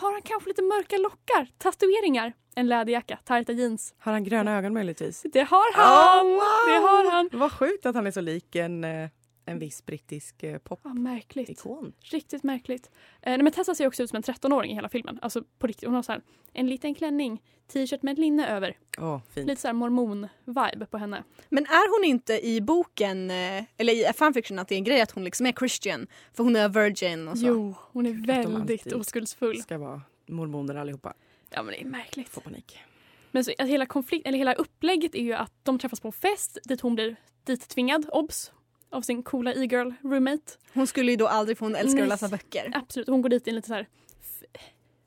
har 0.02 0.12
han 0.12 0.22
kanske 0.22 0.50
lite 0.50 0.62
mörka 0.62 0.98
lockar, 0.98 1.48
tatueringar, 1.58 2.34
en 2.56 2.68
läderjacka, 2.68 3.20
tajta 3.26 3.54
jeans. 3.54 3.94
Har 4.00 4.12
han 4.12 4.24
gröna 4.24 4.58
ögon 4.58 4.74
möjligtvis? 4.74 5.26
Det 5.34 5.44
har 5.44 5.74
han! 5.74 6.28
Det 6.74 6.88
har 6.88 7.12
han! 7.12 7.30
Vad 7.34 7.52
sjukt 7.52 7.86
att 7.86 7.96
han 7.96 8.08
är 8.08 8.12
så 8.12 8.22
lik 8.22 8.56
en, 8.56 8.84
eh, 8.84 9.10
en 9.46 9.60
viss 9.60 9.86
brittisk 9.86 10.44
eh, 10.44 10.60
Ja, 10.84 10.94
märkligt. 10.94 11.48
popikon. 11.48 11.94
Riktigt 12.00 12.44
märkligt. 12.44 12.90
Eh, 13.22 13.30
nej, 13.30 13.44
men 13.44 13.52
Tessa 13.54 13.76
ser 13.76 13.88
också 13.88 14.04
ut 14.04 14.10
som 14.10 14.18
en 14.18 14.24
13-åring 14.24 14.72
i 14.72 14.76
hela 14.76 14.90
filmen. 14.90 15.20
Alltså 15.22 15.44
på 15.60 15.68
riktigt. 15.68 15.86
Hon 15.86 15.96
har 15.96 16.04
så 16.04 16.12
här, 16.12 16.22
en 16.54 16.68
liten 16.68 16.96
klänning, 16.96 17.42
t-shirt 17.74 18.04
med 18.04 18.12
ett 18.14 18.20
linne 18.20 18.48
över. 18.50 18.78
Åh, 18.98 19.20
fint. 19.30 19.48
Lite 19.48 19.62
så 19.62 19.68
här 19.68 19.74
mormon-vibe 19.74 20.86
på 20.86 20.98
henne. 20.98 21.24
Men 21.50 21.66
är 21.66 22.00
hon 22.00 22.10
inte 22.10 22.48
i 22.48 22.62
boken, 22.62 23.32
eh, 23.32 23.64
eller 23.78 24.10
i 24.10 24.14
fanfiction, 24.14 24.60
att 24.60 24.68
det 24.68 24.76
är 24.76 24.78
en 24.78 24.84
grej 24.84 25.02
att 25.02 25.12
hon 25.12 25.24
liksom 25.24 25.46
är 25.46 25.52
Christian? 25.52 26.08
För 26.34 26.44
hon 26.44 26.56
är 26.56 26.70
virgin 26.70 27.28
och 27.28 27.38
så. 27.38 27.46
Jo, 27.46 27.76
hon 27.92 28.06
är 28.06 28.26
väldigt 28.28 28.94
oskuldsfull. 28.94 29.62
Ska 29.62 29.78
vara 29.78 30.02
mormoner 30.28 30.76
allihopa. 30.76 31.14
Ja 31.50 31.64
men 31.64 31.74
det 31.74 31.82
är 31.82 31.86
märkligt. 31.86 32.30
Får 32.30 32.42
panik. 32.42 32.80
Men 33.32 33.46
så, 33.46 33.52
att 33.58 33.68
hela, 33.68 33.86
konflikt, 33.86 34.28
eller 34.28 34.38
hela 34.38 34.54
upplägget 34.54 35.16
är 35.16 35.24
ju 35.24 35.34
att 35.34 35.54
de 35.64 35.80
träffas 35.80 36.00
på 36.00 36.08
en 36.08 36.12
fest 36.12 36.58
dit 36.64 36.82
hon 36.82 36.96
blir 36.96 37.16
dit 37.44 37.68
tvingad, 37.68 38.06
obs, 38.12 38.52
av 38.92 39.02
sin 39.02 39.24
coola 39.24 39.54
e-girl 39.54 39.92
roommate. 40.02 40.52
Hon 40.74 40.88
skulle 40.88 41.12
ju 41.12 41.18
då 41.18 41.28
aldrig, 41.28 41.58
för 41.58 41.66
hon 41.66 41.76
älskar 41.76 41.96
Nej. 41.96 42.04
att 42.04 42.10
läsa 42.10 42.28
böcker. 42.28 42.72
Absolut, 42.76 43.08
hon 43.08 43.22
går 43.22 43.30
dit 43.30 43.48
i 43.48 43.52
lite 43.52 43.68
så 43.68 43.74
här... 43.74 43.88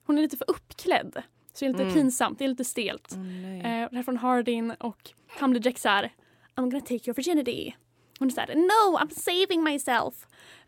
Hon 0.06 0.18
är 0.18 0.22
lite 0.22 0.36
för 0.36 0.50
uppklädd. 0.50 1.22
Så 1.52 1.64
det 1.64 1.66
är 1.66 1.70
lite 1.70 1.82
Mm. 1.82 1.94
pinsamt, 1.94 2.38
det 2.38 2.44
är 2.44 2.48
lite 2.48 2.64
stelt. 2.64 3.14
Nej. 3.16 3.58
Eh, 3.58 3.62
det 3.62 3.68
här 3.68 3.98
är 3.98 4.02
från 4.02 4.16
Hardin 4.16 4.70
och 4.70 5.10
han 5.28 5.50
blir 5.50 5.60
direkt 5.60 5.80
såhär 5.80 6.12
I'm 6.56 6.70
gonna 6.70 6.80
take 6.80 6.94
your 7.10 7.14
virginity. 7.14 7.74
Hon 8.18 8.28
är 8.28 8.32
såhär 8.32 8.54
No 8.54 8.98
I'm 8.98 9.10
saving 9.10 9.62
myself. 9.64 10.14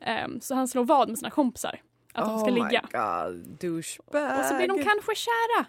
Ehm, 0.00 0.40
så 0.40 0.54
han 0.54 0.68
slår 0.68 0.85
vad 0.85 1.08
med 1.08 1.18
sina 1.18 1.30
kompisar 1.30 1.80
att 2.12 2.25
de 2.28 2.38
ska 2.38 2.49
oh 2.49 2.54
ligga. 2.54 2.82
my 2.92 2.99
god, 2.99 3.58
douchebag. 3.61 4.38
Och 4.38 4.44
så 4.44 4.54
blir 4.56 4.68
de 4.68 4.85
kanske 4.85 5.14
kära. 5.14 5.66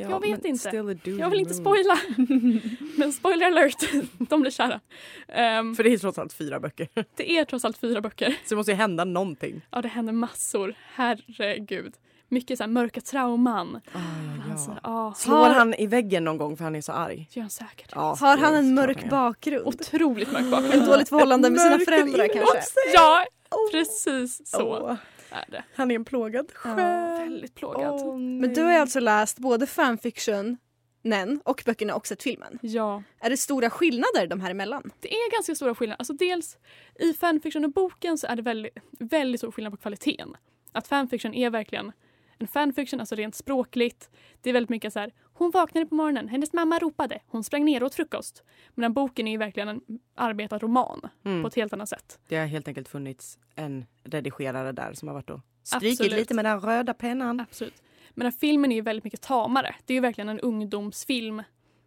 Ja, 0.00 0.10
jag 0.10 0.20
vet 0.20 0.44
inte. 0.44 0.68
still 0.68 0.88
a 0.90 0.94
dude 1.04 1.20
Jag 1.20 1.30
vill 1.30 1.38
inte 1.40 1.54
spoila. 1.54 1.98
Men 2.96 3.12
spoiler 3.12 3.46
alert, 3.46 3.76
de 4.18 4.40
blir 4.40 4.50
kära. 4.50 4.80
Ehm, 5.28 5.74
För 5.76 5.84
det 5.84 5.90
är 5.92 5.98
trots 5.98 6.18
allt 6.18 6.32
fyra 6.32 6.60
böcker. 6.60 6.88
det 7.16 7.30
är 7.38 7.44
trots 7.44 7.64
allt 7.64 7.78
fyra 7.78 8.00
böcker. 8.00 8.30
Så 8.30 8.36
det 8.48 8.56
måste 8.56 8.72
ju 8.72 8.76
hända 8.76 9.04
någonting. 9.04 9.62
Ja, 9.70 9.82
det 9.82 9.88
händer 9.88 10.12
massor. 10.12 10.74
Herregud. 10.94 11.94
Mycket 12.30 12.58
så 12.58 12.64
här 12.64 12.68
mörka 12.68 13.00
trauman. 13.00 13.80
Ah, 13.92 13.98
Han 14.48 14.58
så 14.58 14.70
här, 14.70 14.80
ah, 14.82 15.14
Slår 15.14 15.36
Har- 15.36 15.50
han 15.54 15.74
i 15.74 15.86
väggen 15.86 16.24
någon 16.24 16.36
gång 16.38 16.56
för 16.56 16.64
han 16.64 16.74
är 16.76 16.80
så 16.80 16.92
arg? 16.92 17.16
Det 17.32 17.36
gör 17.40 17.42
han 17.42 17.50
säkert. 17.50 17.90
Ja, 17.94 18.16
Har 18.20 18.36
han 18.36 18.54
en 18.54 18.74
mörk 18.74 19.10
bakgrund? 19.10 19.66
Otroligt 19.66 20.32
mörk 20.32 20.44
bakgrund. 20.50 20.74
En 20.74 20.86
dåligt 20.86 21.08
förhållande 21.08 21.50
med 21.50 21.60
sina 21.60 21.78
föräldrar 21.78 22.28
kanske? 22.34 22.58
Ja, 22.94 23.24
precis 23.72 24.40
så 24.50 24.62
Åh, 24.78 24.94
är 25.30 25.44
det. 25.50 25.64
han 25.74 25.90
är 25.90 25.94
en 25.94 26.04
plågad 26.04 26.46
Ja, 26.64 26.74
själ. 26.74 27.18
Väldigt 27.30 27.54
plågad. 27.54 27.94
Åh, 27.94 28.18
Men 28.18 28.54
du 28.54 28.62
har 28.62 28.72
alltså 28.72 29.00
läst 29.00 29.38
både 29.38 29.66
fanfiction 29.66 30.56
och 31.44 31.62
böckerna 31.66 31.94
och 31.94 32.06
sett 32.06 32.22
filmen. 32.22 32.58
Ja, 32.62 33.02
Är 33.20 33.30
det 33.30 33.36
stora 33.36 33.70
skillnader 33.70 34.26
de 34.26 34.40
här 34.40 34.50
emellan? 34.50 34.90
det 35.00 35.12
är 35.14 35.32
ganska 35.32 35.54
stora 35.54 35.74
skillnader. 35.74 35.98
Alltså 35.98 36.12
dels 36.12 36.58
i 37.00 37.12
fanfiction 37.12 37.64
och 37.64 37.70
boken 37.72 38.18
så 38.18 38.26
är 38.26 38.36
det 38.36 38.42
väldigt, 38.42 38.74
väldigt 38.98 39.40
stor 39.40 39.50
skillnad 39.52 39.72
på 39.72 39.76
kvaliteten. 39.76 40.36
Att 40.72 40.88
fanfiction 40.88 41.34
är 41.34 41.50
verkligen 41.50 41.92
en 42.38 42.46
fanfiction, 42.46 43.00
alltså 43.00 43.14
rent 43.14 43.34
språkligt. 43.34 44.10
Det 44.42 44.50
är 44.50 44.52
väldigt 44.54 44.70
mycket 44.70 44.92
så 44.92 44.98
här, 44.98 45.12
hon 45.38 45.50
vaknade 45.50 45.86
på 45.86 45.94
morgonen, 45.94 46.28
hennes 46.28 46.52
mamma 46.52 46.78
ropade, 46.78 47.18
hon 47.26 47.44
sprang 47.44 47.64
ner 47.64 47.82
och 47.82 47.86
åt 47.86 47.94
frukost. 47.94 48.42
Medan 48.74 48.92
boken 48.92 49.26
är 49.26 49.30
ju 49.32 49.38
verkligen 49.38 49.68
en 49.68 49.80
arbetad 50.14 50.58
roman 50.58 51.00
Mm. 51.24 51.42
på 51.42 51.48
ett 51.48 51.54
helt 51.54 51.72
annat 51.72 51.88
sätt. 51.88 52.18
Det 52.28 52.36
har 52.36 52.46
helt 52.46 52.68
enkelt 52.68 52.88
funnits 52.88 53.38
en 53.54 53.86
redigerare 54.04 54.72
där 54.72 54.92
som 54.94 55.08
har 55.08 55.14
varit 55.14 55.30
och 55.30 55.40
strykit 55.62 56.00
Absolut. 56.00 56.12
lite 56.18 56.34
med 56.34 56.44
den 56.44 56.60
röda 56.60 56.94
pennan. 56.94 57.40
Absolut. 57.40 57.82
Men 58.14 58.24
den 58.24 58.32
filmen 58.32 58.72
är 58.72 58.76
ju 58.76 58.82
väldigt 58.82 59.04
mycket 59.04 59.20
tamare. 59.22 59.74
Det 59.86 59.92
är 59.92 59.94
ju 59.94 60.00
verkligen 60.00 60.28
en 60.28 60.40
ungdomsfilm 60.40 61.42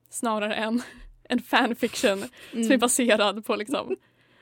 snarare 0.09 0.55
än 0.55 0.81
en 1.23 1.41
fanfiction 1.41 2.11
Mm. 2.53 2.63
som 2.63 2.71
är 2.73 2.77
baserad 2.77 3.45
på 3.45 3.55
liksom 3.55 3.95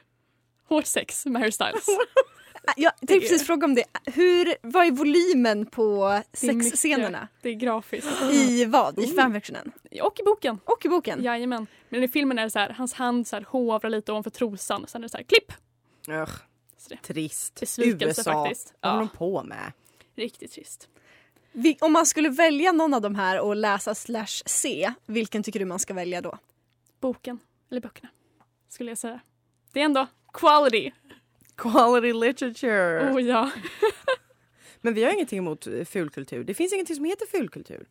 hårt 0.68 0.86
sex 0.86 1.26
med 1.26 1.42
Harry 1.42 1.52
Styles. 1.52 1.86
Jag 2.78 2.98
tänkte 2.98 3.20
precis 3.20 3.48
fråga 3.48 3.66
om 3.66 3.76
det. 3.76 3.84
Hur, 4.06 4.56
vad 4.62 4.86
är 4.88 4.92
volymen 4.92 5.66
på 5.66 6.22
sexscenerna? 6.34 7.28
Det 7.42 7.50
är 7.50 7.54
grafiskt. 7.54 8.08
I 8.32 8.66
vad? 8.66 9.00
I 9.00 9.08
fanfictionen? 9.08 9.72
Och 10.02 10.20
i 10.20 10.24
boken. 10.24 10.60
Och 10.66 10.86
i 10.86 10.90
boken? 10.90 11.24
Jajamän. 11.24 11.68
Men 11.90 12.04
i 12.04 12.08
filmen 12.08 12.40
är 12.40 12.44
det 12.44 12.50
så 12.50 12.60
här, 12.60 12.70
hans 12.70 12.94
hand 12.94 13.28
så 13.28 13.36
här 13.36 13.44
hovrar 13.50 13.90
lite 13.90 14.12
ovanför 14.12 14.30
trosan. 14.30 14.86
Sen 14.88 15.02
är 15.02 15.04
det 15.04 15.10
så 15.10 15.18
här, 15.18 15.24
klipp! 15.24 15.52
Ugh, 16.08 16.32
Så 16.78 16.90
det, 16.90 16.98
trist. 17.14 17.60
Besvikelse 17.60 18.22
USA. 18.22 18.34
faktiskt. 18.44 18.74
Vad 18.82 18.92
håller 18.92 19.04
Ja. 19.04 19.10
de 19.14 19.18
på 19.18 19.44
med? 19.44 19.72
riktigt 20.16 20.52
trist. 20.52 20.88
Vi, 21.52 21.78
om 21.82 21.94
man 21.94 22.06
skulle 22.06 22.30
välja 22.30 22.72
någon 22.72 22.94
av 22.94 23.02
de 23.02 23.16
här 23.16 23.40
och 23.40 23.56
läsa 23.56 23.96
slash 23.96 24.42
se, 24.46 24.94
vilken 25.06 25.44
tycker 25.44 25.60
du 25.60 25.66
man 25.66 25.80
ska 25.80 25.94
välja 25.94 26.22
då? 26.22 26.38
Boken, 27.00 27.40
eller 27.72 27.82
böckerna, 27.82 28.10
skulle 28.70 28.92
jag 28.92 28.98
säga. 28.98 29.20
Det 29.74 29.80
är 29.82 29.86
ändå 29.86 30.08
quality. 30.34 30.92
Quality 31.60 32.14
literature. 32.14 33.12
Oh 33.14 33.22
ja. 33.22 33.52
Men 34.82 34.94
vi 34.94 35.04
har 35.04 35.12
ingenting 35.12 35.40
emot 35.40 35.68
eh, 35.68 35.86
fulkultur. 35.86 36.44
Det 36.44 36.54
finns 36.54 36.74
ingenting 36.74 36.96
som 36.96 37.06
heter 37.06 37.26
fulkultur. 37.26 37.86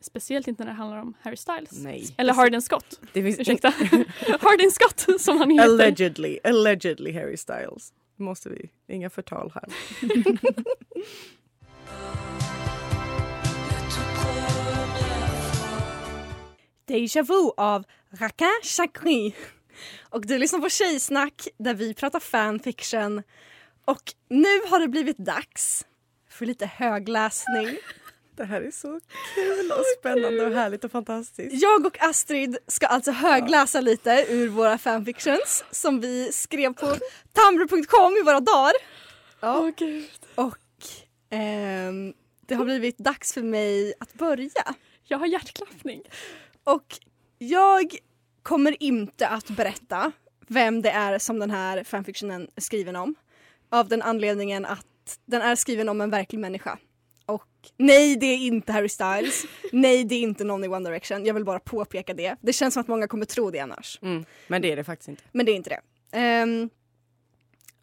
Speciellt 0.00 0.48
inte 0.48 0.64
när 0.64 0.70
det 0.70 0.76
handlar 0.76 0.98
om 0.98 1.14
Harry 1.20 1.36
Styles. 1.36 1.72
Nej. 1.72 2.14
Eller 2.16 2.34
Hardin 2.34 2.62
Scott. 2.62 3.00
Det 3.12 3.22
finns 3.22 3.38
Ursäkta. 3.40 3.68
Hardin 4.40 4.70
Scott 4.70 5.20
som 5.20 5.38
han 5.38 5.50
heter. 5.50 5.64
Allegedly, 5.64 6.38
allegedly 6.44 7.12
Harry 7.12 7.36
Styles. 7.36 7.92
Måste 8.16 8.48
vi, 8.48 8.70
inga 8.88 9.10
förtal 9.10 9.52
här. 9.54 9.64
Deja 16.86 17.22
vu 17.22 17.50
av 17.56 17.84
Raquin 18.10 18.60
Chakri. 18.62 19.34
Och 20.02 20.26
du 20.26 20.38
lyssnar 20.38 20.60
på 20.60 20.68
Tjejsnack 20.68 21.48
där 21.58 21.74
vi 21.74 21.94
pratar 21.94 22.20
fanfiction. 22.20 23.22
Och 23.84 24.02
nu 24.28 24.60
har 24.68 24.80
det 24.80 24.88
blivit 24.88 25.18
dags 25.18 25.86
för 26.30 26.46
lite 26.46 26.66
högläsning. 26.66 27.78
Det 28.36 28.44
här 28.44 28.60
är 28.60 28.70
så 28.70 29.00
kul 29.34 29.70
och 29.70 29.84
spännande 29.98 30.46
och 30.46 30.52
härligt 30.52 30.84
och 30.84 30.90
fantastiskt. 30.90 31.62
Jag 31.62 31.86
och 31.86 32.02
Astrid 32.02 32.58
ska 32.66 32.86
alltså 32.86 33.10
högläsa 33.10 33.80
lite 33.80 34.26
ur 34.28 34.48
våra 34.48 34.78
fanfictions 34.78 35.64
som 35.70 36.00
vi 36.00 36.32
skrev 36.32 36.72
på 36.72 36.96
tumblr.com 37.32 38.16
i 38.16 38.22
våra 38.22 38.40
dagar. 38.40 38.72
Åh 39.42 39.70
gud. 39.76 40.10
Och 40.34 40.58
ehm, 41.30 42.14
det 42.46 42.54
har 42.54 42.64
blivit 42.64 42.98
dags 42.98 43.32
för 43.32 43.42
mig 43.42 43.94
att 44.00 44.14
börja. 44.14 44.74
Jag 45.04 45.18
har 45.18 45.26
hjärtklappning. 45.26 46.02
Och 46.64 46.98
jag 47.38 47.96
kommer 48.44 48.82
inte 48.82 49.28
att 49.28 49.50
berätta 49.50 50.12
vem 50.46 50.82
det 50.82 50.90
är 50.90 51.18
som 51.18 51.38
den 51.38 51.50
här 51.50 51.84
fanfictionen 51.84 52.48
är 52.56 52.60
skriven 52.60 52.96
om. 52.96 53.14
Av 53.70 53.88
den 53.88 54.02
anledningen 54.02 54.64
att 54.64 55.18
den 55.24 55.42
är 55.42 55.56
skriven 55.56 55.88
om 55.88 56.00
en 56.00 56.10
verklig 56.10 56.38
människa. 56.38 56.78
Och 57.26 57.48
nej, 57.76 58.16
det 58.16 58.26
är 58.26 58.36
inte 58.36 58.72
Harry 58.72 58.88
Styles. 58.88 59.44
nej, 59.72 60.04
det 60.04 60.14
är 60.14 60.20
inte 60.20 60.44
någon 60.44 60.64
i 60.64 60.68
One 60.68 60.90
Direction. 60.90 61.24
Jag 61.24 61.34
vill 61.34 61.44
bara 61.44 61.58
påpeka 61.58 62.14
det. 62.14 62.36
Det 62.40 62.52
känns 62.52 62.74
som 62.74 62.80
att 62.80 62.88
många 62.88 63.08
kommer 63.08 63.24
tro 63.26 63.50
det 63.50 63.60
annars. 63.60 63.98
Mm, 64.02 64.24
men 64.46 64.62
det 64.62 64.72
är 64.72 64.76
det 64.76 64.84
faktiskt 64.84 65.08
inte. 65.08 65.22
Men 65.32 65.46
det 65.46 65.52
är 65.52 65.56
inte 65.56 65.70
det. 65.70 65.80
Ehm, 66.18 66.70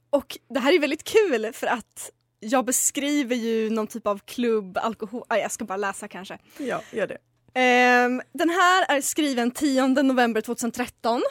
och 0.10 0.38
det 0.50 0.60
här 0.60 0.74
är 0.74 0.80
väldigt 0.80 1.04
kul 1.04 1.54
för 1.54 1.68
att 1.68 2.12
jag 2.40 2.66
beskriver 2.66 3.36
ju 3.36 3.70
någon 3.70 3.88
typ 3.88 4.08
av 4.08 4.20
klubb, 4.26 4.78
alkohol... 4.78 5.24
Ah, 5.28 5.38
jag 5.38 5.52
ska 5.52 5.66
bara 5.66 5.78
läsa 5.78 6.08
kanske. 6.08 6.38
Ja, 6.58 6.82
gör 6.92 7.08
det. 7.08 7.18
Ehm, 7.54 8.22
den 8.34 8.50
här 8.50 8.86
är 8.98 9.02
skriven 9.02 9.52
10 9.52 9.88
november 9.88 10.42
2013. 10.42 11.24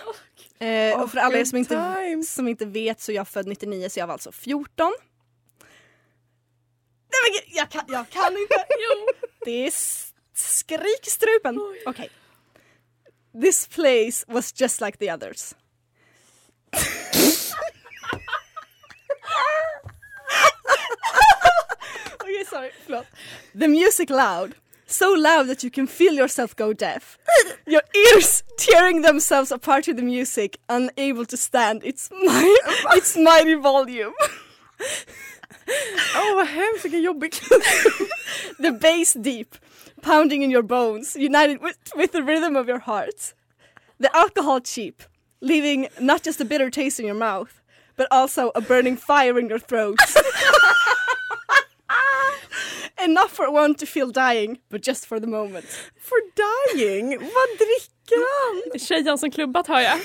Eh, 0.59 1.01
och 1.01 1.11
för 1.11 1.19
alla 1.19 1.39
er 1.39 1.45
som 1.45 1.59
inte, 1.59 2.23
som 2.27 2.49
inte 2.49 2.67
vet 2.67 3.01
så 3.01 3.13
är 3.13 3.17
jag 3.17 3.29
född 3.29 3.47
99 3.47 3.89
så 3.89 4.01
jag 4.01 4.07
var 4.07 4.13
alltså 4.13 4.33
14. 4.33 4.93
Nej 7.11 7.21
men 7.27 7.57
jag 7.57 7.71
kan, 7.71 7.85
jag 7.89 8.11
kan 8.11 8.37
inte! 8.37 8.55
jo. 8.69 9.07
Det 9.45 9.67
är 9.67 9.73
skrik 10.35 11.07
i 11.07 11.11
strupen. 11.11 11.61
Okej. 11.87 12.11
This 13.43 13.67
place 13.67 14.25
was 14.29 14.61
just 14.61 14.81
like 14.81 14.99
the 14.99 15.13
others. 15.13 15.55
okay, 22.21 22.45
sorry, 22.51 22.71
förlåt. 22.87 23.07
The 23.53 23.69
music 23.69 24.11
loud. 24.11 24.55
So 24.91 25.13
loud 25.13 25.47
that 25.47 25.63
you 25.63 25.71
can 25.71 25.87
feel 25.87 26.13
yourself 26.15 26.57
go 26.57 26.73
deaf. 26.73 27.17
Your 27.67 27.83
ears 27.95 28.43
tearing 28.59 29.03
themselves 29.03 29.53
apart 29.53 29.85
to 29.85 29.95
the 29.95 30.03
music, 30.03 30.59
unable 30.69 31.25
to 31.27 31.37
stand 31.37 31.85
its, 31.85 32.11
my, 32.11 32.57
its 32.97 33.17
mighty 33.17 33.55
volume. 33.55 34.13
Åh 36.17 36.35
vad 36.35 36.47
hemskt, 36.47 36.83
vilken 36.83 37.03
jobbig 37.03 37.35
the 38.59 38.73
bass 38.73 39.13
deep, 39.13 39.55
pounding 40.03 40.43
in 40.43 40.51
your 40.51 40.65
bones, 40.65 41.17
united 41.17 41.61
with, 41.63 41.79
with 41.95 42.11
the 42.11 42.23
rhythm 42.23 42.57
of 42.57 42.67
your 42.67 42.81
heart. 42.81 43.35
The 44.01 44.11
alcohol 44.17 44.61
cheap, 44.61 45.03
leaving 45.41 45.89
not 46.01 46.25
just 46.25 46.41
a 46.41 46.45
bitter 46.45 46.71
taste 46.71 46.99
in 46.99 47.07
your 47.07 47.15
mouth, 47.15 47.63
but 47.97 48.09
also 48.11 48.51
a 48.57 48.61
burning 48.61 48.97
fire 48.97 49.39
in 49.39 49.49
your 49.49 49.61
throat. 49.61 50.01
Enough 53.05 53.31
for 53.31 53.49
one 53.55 53.75
to 53.75 53.87
feel 53.87 54.11
dying, 54.13 54.59
but 54.71 54.87
just 54.87 55.07
for 55.07 55.21
the 55.21 55.27
moment. 55.27 55.65
For 56.03 56.19
dying? 56.37 57.09
Vad 57.19 57.49
dricker 57.59 58.23
han? 58.73 58.79
Tjejen 58.81 59.19
som 59.19 59.31
klubbat 59.31 59.67
hör 59.67 59.81
jag. 59.81 59.99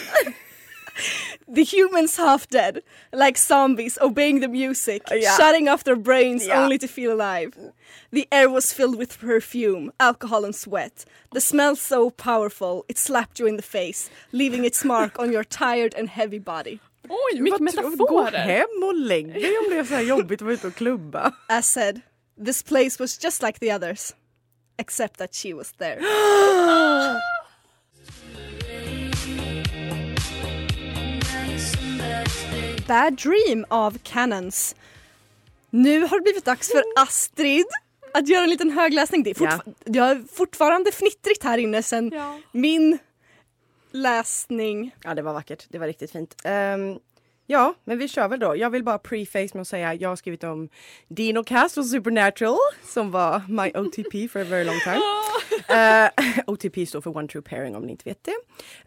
The 1.55 1.63
humans 1.63 2.17
half 2.17 2.47
dead, 2.47 2.79
like 3.11 3.37
zombies 3.37 3.97
obeying 4.01 4.41
the 4.41 4.47
music, 4.47 5.01
Yeah. 5.11 5.37
shutting 5.37 5.69
off 5.69 5.83
their 5.83 5.95
brains 5.97 6.47
Yeah. 6.47 6.63
only 6.63 6.77
to 6.79 6.87
feel 6.87 7.11
alive. 7.21 7.51
The 8.11 8.25
air 8.31 8.47
was 8.49 8.73
filled 8.73 8.97
with 8.99 9.19
perfume, 9.19 9.91
alcohol, 9.99 10.45
and 10.45 10.55
sweat. 10.55 11.05
The 11.33 11.41
smell 11.41 11.75
so 11.75 12.09
powerful 12.09 12.83
it 12.87 12.97
slapped 12.97 13.39
you 13.39 13.49
in 13.49 13.57
the 13.57 13.63
face, 13.63 14.09
leaving 14.31 14.65
its 14.65 14.83
mark 14.85 15.19
on 15.19 15.33
your 15.33 15.43
tired 15.43 15.93
and 15.99 16.09
heavy 16.09 16.39
body. 16.39 16.79
Oj, 17.09 17.41
mycket 17.41 17.73
tror- 17.73 17.95
Gå 17.97 18.21
metaforer. 18.23 18.39
hem 18.39 18.83
och 18.83 18.95
lägg 18.95 19.33
dig 19.33 19.57
om 19.57 19.65
det 19.69 19.77
är 19.77 19.83
så 19.83 19.93
här 19.95 20.01
jobbigt 20.01 20.41
att 20.41 20.45
vara 20.45 20.53
ute 20.53 20.67
och 20.67 20.75
klubba. 20.75 21.33
As 21.49 21.71
said, 21.71 22.01
this 22.37 22.61
place 22.63 22.99
was 22.99 23.17
just 23.23 23.41
like 23.41 23.59
the 23.59 23.71
others, 23.71 24.13
except 24.77 25.17
that 25.17 25.33
she 25.35 25.53
was 25.53 25.71
there. 25.73 25.99
Bad 32.87 33.15
Dream 33.17 33.65
av 33.69 33.97
Cannons. 34.03 34.75
Nu 35.69 36.01
har 36.01 36.17
det 36.19 36.23
blivit 36.23 36.45
dags 36.45 36.71
för 36.71 36.83
Astrid 36.95 37.65
att 38.13 38.27
göra 38.27 38.43
en 38.43 38.49
liten 38.49 38.69
högläsning. 38.71 39.23
Det 39.23 39.29
är 39.29 39.33
fortfar- 39.33 39.73
Jag 39.85 40.09
är 40.11 40.23
fortfarande 40.33 40.91
fnittrigt 40.91 41.43
här 41.43 41.57
inne 41.57 41.83
sen 41.83 42.11
Ja. 42.13 42.39
min 42.51 42.97
läsning. 43.91 44.95
Ja 45.03 45.13
det 45.13 45.21
var 45.21 45.33
vackert, 45.33 45.65
det 45.69 45.77
var 45.77 45.87
riktigt 45.87 46.11
fint. 46.11 46.35
Ehm, 46.43 46.99
ja, 47.47 47.73
men 47.83 47.97
vi 47.97 48.07
kör 48.07 48.27
väl 48.27 48.39
då. 48.39 48.55
Jag 48.57 48.69
vill 48.69 48.83
bara 48.83 48.97
preface 48.97 49.49
med 49.53 49.61
att 49.61 49.67
säga 49.67 49.93
jag 49.93 50.09
har 50.09 50.15
skrivit 50.15 50.43
om 50.43 50.69
Dino 51.07 51.43
Cast 51.43 51.77
och 51.77 51.85
Supernatural 51.85 52.57
som 52.83 53.11
var 53.11 53.41
my 53.49 53.71
OTP 53.75 54.27
for 54.31 54.41
a 54.41 54.45
very 54.49 54.63
long 54.63 54.79
time. 54.79 55.01
Eh, 55.67 56.09
OTP 56.47 56.85
står 56.85 57.01
för 57.01 57.17
One 57.17 57.27
True 57.27 57.41
Pairing 57.43 57.75
om 57.75 57.83
ni 57.83 57.91
inte 57.91 58.09
vet 58.09 58.23
det. 58.23 58.35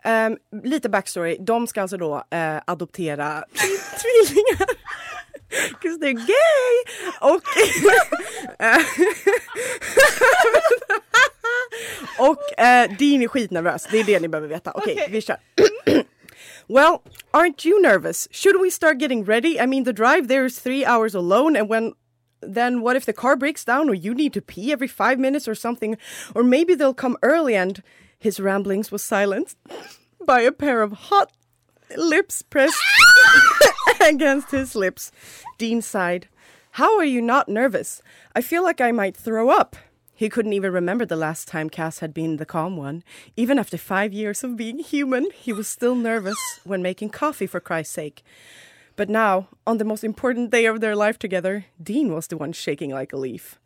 Ehm, 0.09 0.37
lite 0.65 0.89
backstory. 0.89 1.37
De 1.41 1.67
ska 1.67 1.83
alltså 1.83 1.97
då 1.97 2.25
eh, 2.31 2.57
adoptera 2.67 3.45
tvillingar. 4.03 4.69
'Cause 5.81 5.99
they're 5.99 6.27
gay! 6.27 6.85
Och, 7.21 7.43
och 12.29 12.61
eh, 12.61 12.91
Dean 12.99 13.23
är 13.23 13.29
skitnervös. 13.29 13.87
Det 13.91 13.99
är 13.99 14.05
det 14.05 14.21
ni 14.21 14.29
behöver 14.29 14.49
veta. 14.49 14.73
Okej, 14.75 14.95
Okej. 14.97 15.09
vi 15.11 15.21
kör. 15.21 15.37
Well, 16.69 17.03
aren't 17.33 17.65
you 17.65 17.81
nervous? 17.81 18.29
Should 18.31 18.61
we 18.61 18.69
start 18.69 18.99
getting 18.99 19.25
ready? 19.25 19.59
I 19.59 19.65
mean, 19.65 19.85
the 19.85 19.93
drive 19.93 20.29
there 20.29 20.45
is 20.45 20.59
three 20.59 20.85
hours 20.85 21.15
alone, 21.15 21.57
and 21.57 21.67
when 21.69 21.95
then 22.41 22.83
what 22.83 22.95
if 22.95 23.07
the 23.07 23.13
car 23.13 23.37
breaks 23.37 23.65
down 23.65 23.89
or 23.89 23.95
you 23.95 24.15
need 24.15 24.33
to 24.35 24.43
pee 24.43 24.71
every 24.71 24.87
five 24.87 25.19
minutes 25.19 25.49
or 25.49 25.55
something? 25.55 25.97
Or 26.35 26.45
maybe 26.45 26.75
they'll 26.75 26.95
come 26.95 27.17
early 27.23 27.57
and 27.57 27.83
his 28.19 28.39
ramblings 28.39 28.93
was 28.93 29.03
silenced 29.03 29.57
by 30.25 30.43
a 30.43 30.53
pair 30.53 30.83
of 30.83 30.93
hot 30.93 31.33
lips 31.97 32.43
pressed 32.43 32.81
against 34.01 34.51
his 34.51 34.77
lips. 34.77 35.11
Dean 35.57 35.83
sighed. 35.83 36.29
How 36.73 36.97
are 36.99 37.05
you 37.05 37.21
not 37.23 37.49
nervous? 37.49 38.03
I 38.37 38.41
feel 38.41 38.63
like 38.63 38.81
I 38.81 38.93
might 38.93 39.17
throw 39.17 39.49
up. 39.49 39.75
He 40.19 40.29
couldn't 40.29 40.53
even 40.53 40.73
remember 40.73 41.07
the 41.07 41.15
last 41.15 41.47
time 41.47 41.71
Cass 41.71 42.01
had 42.01 42.13
been 42.13 42.39
the 42.39 42.45
calm 42.45 42.77
one. 42.77 43.05
Even 43.37 43.57
after 43.57 43.79
five 43.79 44.13
years 44.13 44.43
of 44.43 44.57
being 44.57 44.81
human, 44.81 45.29
he 45.31 45.53
was 45.53 45.69
still 45.69 45.95
nervous 45.95 46.59
when 46.65 46.83
making 46.83 47.11
coffee, 47.11 47.47
for 47.47 47.61
Christ's 47.61 47.95
sake. 47.95 48.25
But 48.97 49.09
now, 49.09 49.47
on 49.65 49.79
the 49.79 49.85
most 49.85 50.03
important 50.03 50.51
day 50.51 50.67
of 50.67 50.81
their 50.81 50.97
life 50.97 51.21
together, 51.21 51.67
Dean 51.81 52.13
was 52.13 52.27
the 52.27 52.37
one 52.37 52.53
shaking 52.53 52.91
like 52.91 53.13
a 53.13 53.17
leaf. 53.17 53.61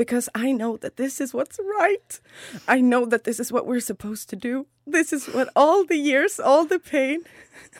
Because 0.00 0.30
I 0.34 0.52
know 0.52 0.78
that 0.78 0.96
this 0.96 1.20
is 1.20 1.34
what's 1.34 1.58
right. 1.58 2.20
I 2.66 2.80
know 2.80 3.04
that 3.04 3.24
this 3.24 3.38
is 3.38 3.52
what 3.52 3.66
we're 3.66 3.80
supposed 3.80 4.30
to 4.30 4.34
do. 4.34 4.66
This 4.86 5.12
is 5.12 5.26
what 5.26 5.50
all 5.54 5.84
the 5.84 5.98
years, 5.98 6.40
all 6.40 6.64
the 6.64 6.78
pain, 6.78 7.20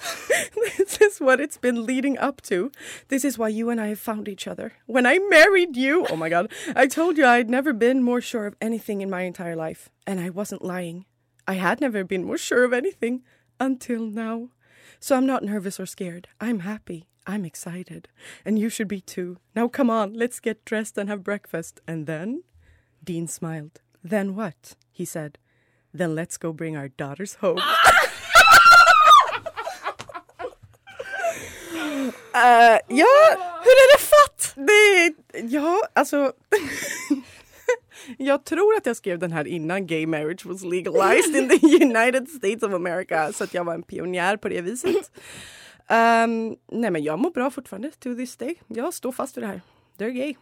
this 0.77 1.01
is 1.01 1.19
what 1.19 1.41
it's 1.41 1.57
been 1.57 1.87
leading 1.87 2.19
up 2.19 2.43
to. 2.43 2.71
This 3.09 3.25
is 3.25 3.39
why 3.39 3.49
you 3.49 3.71
and 3.71 3.81
I 3.81 3.87
have 3.87 4.01
found 4.01 4.29
each 4.29 4.47
other. 4.47 4.75
When 4.85 5.07
I 5.07 5.19
married 5.31 5.79
you, 5.79 6.07
oh 6.11 6.17
my 6.17 6.29
God, 6.29 6.53
I 6.77 6.89
told 6.89 7.17
you 7.17 7.25
I'd 7.25 7.49
never 7.49 7.73
been 7.73 8.03
more 8.03 8.21
sure 8.21 8.47
of 8.47 8.55
anything 8.61 9.01
in 9.01 9.09
my 9.09 9.23
entire 9.23 9.57
life. 9.57 9.89
And 10.07 10.21
I 10.21 10.29
wasn't 10.29 10.63
lying. 10.63 11.07
I 11.49 11.55
had 11.55 11.81
never 11.81 12.05
been 12.05 12.25
more 12.25 12.37
sure 12.37 12.65
of 12.65 12.75
anything 12.75 13.23
until 13.59 14.05
now. 14.05 14.51
So 15.01 15.17
I'm 15.17 15.25
not 15.25 15.43
nervous 15.43 15.81
or 15.81 15.87
scared. 15.87 16.29
I'm 16.39 16.59
happy. 16.59 17.07
I'm 17.27 17.45
excited. 17.45 18.09
And 18.45 18.59
you 18.59 18.69
should 18.69 18.89
be 18.89 19.01
too. 19.01 19.39
Now 19.55 19.69
come 19.69 19.91
on, 19.91 20.15
let's 20.15 20.41
get 20.41 20.65
dressed 20.65 20.99
and 20.99 21.09
have 21.09 21.23
breakfast. 21.23 21.81
And 21.87 22.07
then? 22.07 22.43
Dean 23.03 23.27
smiled. 23.29 23.81
Then 24.03 24.35
what? 24.35 24.75
He 24.93 25.05
said. 25.05 25.39
Then 25.93 26.15
let's 26.15 26.37
go 26.37 26.53
bring 26.53 26.77
our 26.77 26.89
daughters 26.89 27.35
home. 27.35 27.61
Eh, 32.35 32.79
ja, 32.89 33.07
hur 33.63 33.77
är 33.77 33.97
det 33.97 34.03
fatt? 34.03 34.55
Det, 34.57 35.15
ja, 35.43 35.81
alltså. 35.95 36.33
jag 38.19 38.45
tror 38.45 38.77
att 38.77 38.87
jag 38.87 38.97
skrev 38.97 39.19
den 39.19 39.33
här 39.33 39.47
innan 39.47 39.87
gay 39.87 40.07
marriage 40.07 40.47
was 40.47 40.63
legalized 40.63 41.37
in 41.37 41.49
the 41.49 41.67
United 41.85 42.29
States 42.29 42.63
of 42.63 42.73
America. 42.73 43.33
Så 43.33 43.45
att 43.45 43.55
jag 43.55 43.65
var 43.65 43.75
en 43.75 43.83
pionjär 43.83 44.37
på 44.37 44.49
det 44.49 44.61
viset. 44.61 45.11
Ehm, 45.91 46.57
nej 46.69 46.91
men 46.91 47.03
jag 47.03 47.19
mår 47.19 47.31
bra 47.31 47.51
fortfarande 47.51 47.91
to 47.91 48.15
this 48.15 48.37
day. 48.37 48.55
Jag 48.67 48.95
står 48.95 49.13
fast 49.13 49.37
vid 49.37 49.45
det 49.45 49.49
här. 49.49 49.61
They're 49.99 50.11
gay. 50.11 50.35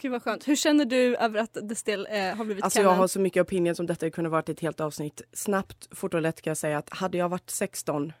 Gud 0.00 0.12
vad 0.12 0.22
skönt. 0.22 0.48
Hur 0.48 0.56
känner 0.56 0.84
du 0.84 1.16
över 1.16 1.40
att 1.40 1.56
det 1.62 1.74
still 1.74 2.06
eh, 2.10 2.36
har 2.36 2.44
blivit 2.44 2.64
Alltså 2.64 2.78
jag 2.78 2.86
canon? 2.86 2.98
har 2.98 3.06
så 3.08 3.20
mycket 3.20 3.40
opinion 3.42 3.74
som 3.74 3.86
detta 3.86 4.10
kunde 4.10 4.30
varit 4.30 4.48
ett 4.48 4.60
helt 4.60 4.80
avsnitt. 4.80 5.22
Snabbt, 5.32 5.88
fort 5.90 6.14
och 6.14 6.22
lätt 6.22 6.42
kan 6.42 6.50
jag 6.50 6.56
säga 6.58 6.78
att 6.78 6.90
hade 6.90 7.18
jag 7.18 7.28
varit 7.28 7.50
16 7.50 8.12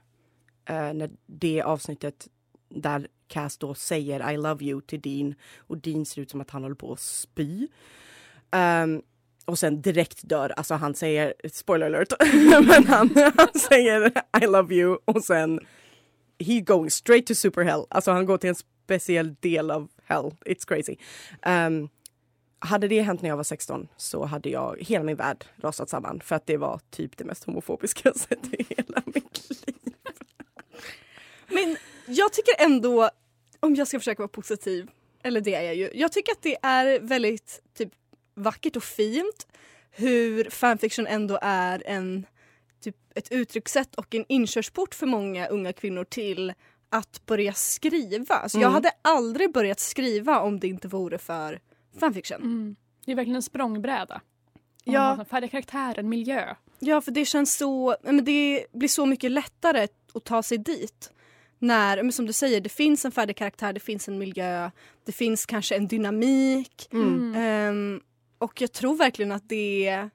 eh, 0.68 0.74
när 0.74 1.10
det 1.26 1.62
avsnittet 1.62 2.28
där 2.68 3.08
Cass 3.28 3.58
då 3.58 3.74
säger 3.74 4.32
I 4.32 4.36
love 4.36 4.64
you 4.64 4.80
till 4.80 5.00
Dean 5.00 5.34
och 5.58 5.78
Dean 5.78 6.06
ser 6.06 6.22
ut 6.22 6.30
som 6.30 6.40
att 6.40 6.50
han 6.50 6.62
håller 6.62 6.76
på 6.76 6.92
att 6.92 7.00
spy. 7.00 7.68
Ehm, 8.50 9.02
och 9.44 9.58
sen 9.58 9.82
direkt 9.82 10.28
dör, 10.28 10.50
alltså 10.56 10.74
han 10.74 10.94
säger, 10.94 11.34
spoiler 11.52 11.86
alert, 11.86 12.12
men 12.66 12.86
han, 12.86 13.10
han 13.36 13.48
säger 13.68 14.12
I 14.42 14.46
love 14.46 14.74
you 14.74 14.98
och 15.04 15.24
sen 15.24 15.60
he 16.42 16.60
going 16.60 16.90
straight 16.90 17.26
to 17.26 17.34
super 17.34 17.64
hell. 17.64 17.86
Alltså 17.90 18.10
han 18.10 18.26
går 18.26 18.38
till 18.38 18.48
en 18.48 18.54
speciell 18.54 19.34
del 19.40 19.70
av 19.70 19.88
hell. 20.04 20.34
It's 20.44 20.66
crazy. 20.66 20.96
Um, 21.46 21.88
hade 22.58 22.88
det 22.88 23.02
hänt 23.02 23.22
när 23.22 23.28
jag 23.28 23.36
var 23.36 23.44
16 23.44 23.88
så 23.96 24.24
hade 24.24 24.48
jag 24.48 24.76
hela 24.80 25.04
min 25.04 25.16
värld 25.16 25.44
rasat 25.56 25.88
samman 25.88 26.20
för 26.20 26.36
att 26.36 26.46
det 26.46 26.56
var 26.56 26.80
typ 26.90 27.16
det 27.16 27.24
mest 27.24 27.44
homofobiska 27.44 28.00
jag 28.04 28.16
sett 28.16 28.54
i 28.54 28.66
hela 28.68 29.02
mitt 29.06 29.50
liv. 29.66 29.94
Men 31.48 31.76
jag 32.06 32.32
tycker 32.32 32.54
ändå, 32.58 33.10
om 33.60 33.74
jag 33.74 33.88
ska 33.88 33.98
försöka 33.98 34.22
vara 34.22 34.28
positiv, 34.28 34.90
eller 35.22 35.40
det 35.40 35.54
är 35.54 35.62
jag 35.62 35.74
ju. 35.74 35.90
Jag 35.94 36.12
tycker 36.12 36.32
att 36.32 36.42
det 36.42 36.56
är 36.62 37.00
väldigt 37.00 37.62
typ, 37.74 37.92
vackert 38.34 38.76
och 38.76 38.84
fint 38.84 39.46
hur 39.90 40.50
fanfiction 40.50 41.06
ändå 41.06 41.38
är 41.42 41.82
en, 41.86 42.26
typ, 42.82 42.96
ett 43.14 43.32
uttryckssätt 43.32 43.94
och 43.94 44.14
en 44.14 44.24
inkörsport 44.28 44.94
för 44.94 45.06
många 45.06 45.46
unga 45.46 45.72
kvinnor 45.72 46.04
till 46.04 46.52
att 46.88 47.26
börja 47.26 47.52
skriva. 47.52 48.48
Så 48.48 48.58
jag 48.58 48.62
Mm. 48.62 48.72
hade 48.74 48.90
aldrig 49.02 49.52
börjat 49.52 49.80
skriva 49.80 50.40
om 50.40 50.60
det 50.60 50.66
inte 50.68 50.88
vore 50.88 51.18
för 51.18 51.60
fanfiction. 52.00 52.42
Mm. 52.42 52.76
Det 53.04 53.12
är 53.12 53.16
verkligen 53.16 53.36
en 53.36 53.42
språngbräda. 53.42 54.20
Ja. 54.84 55.24
Färdiga 55.30 55.50
karaktärer, 55.50 56.02
miljö. 56.02 56.54
Ja, 56.78 57.00
för 57.00 57.12
det 57.12 57.24
känns 57.24 57.56
så... 57.56 57.96
Men 58.02 58.24
det 58.24 58.66
blir 58.72 58.88
så 58.88 59.06
mycket 59.06 59.30
lättare 59.30 59.88
att 60.14 60.24
ta 60.24 60.42
sig 60.42 60.58
dit. 60.58 61.10
När, 61.58 62.10
som 62.10 62.26
du 62.26 62.32
säger, 62.32 62.60
det 62.60 62.68
finns 62.68 63.04
en 63.04 63.12
färdig 63.12 63.36
karaktär, 63.36 63.72
det 63.72 63.80
finns 63.80 64.08
en 64.08 64.18
miljö, 64.18 64.70
det 65.04 65.12
finns 65.12 65.46
kanske 65.46 65.76
en 65.76 65.88
dynamik. 65.88 66.88
Mm. 66.92 67.34
Ehm, 67.36 68.00
och 68.38 68.60
jag 68.60 68.72
tror 68.72 68.94
verkligen 68.96 69.32
att 69.32 69.48
det. 69.48 70.08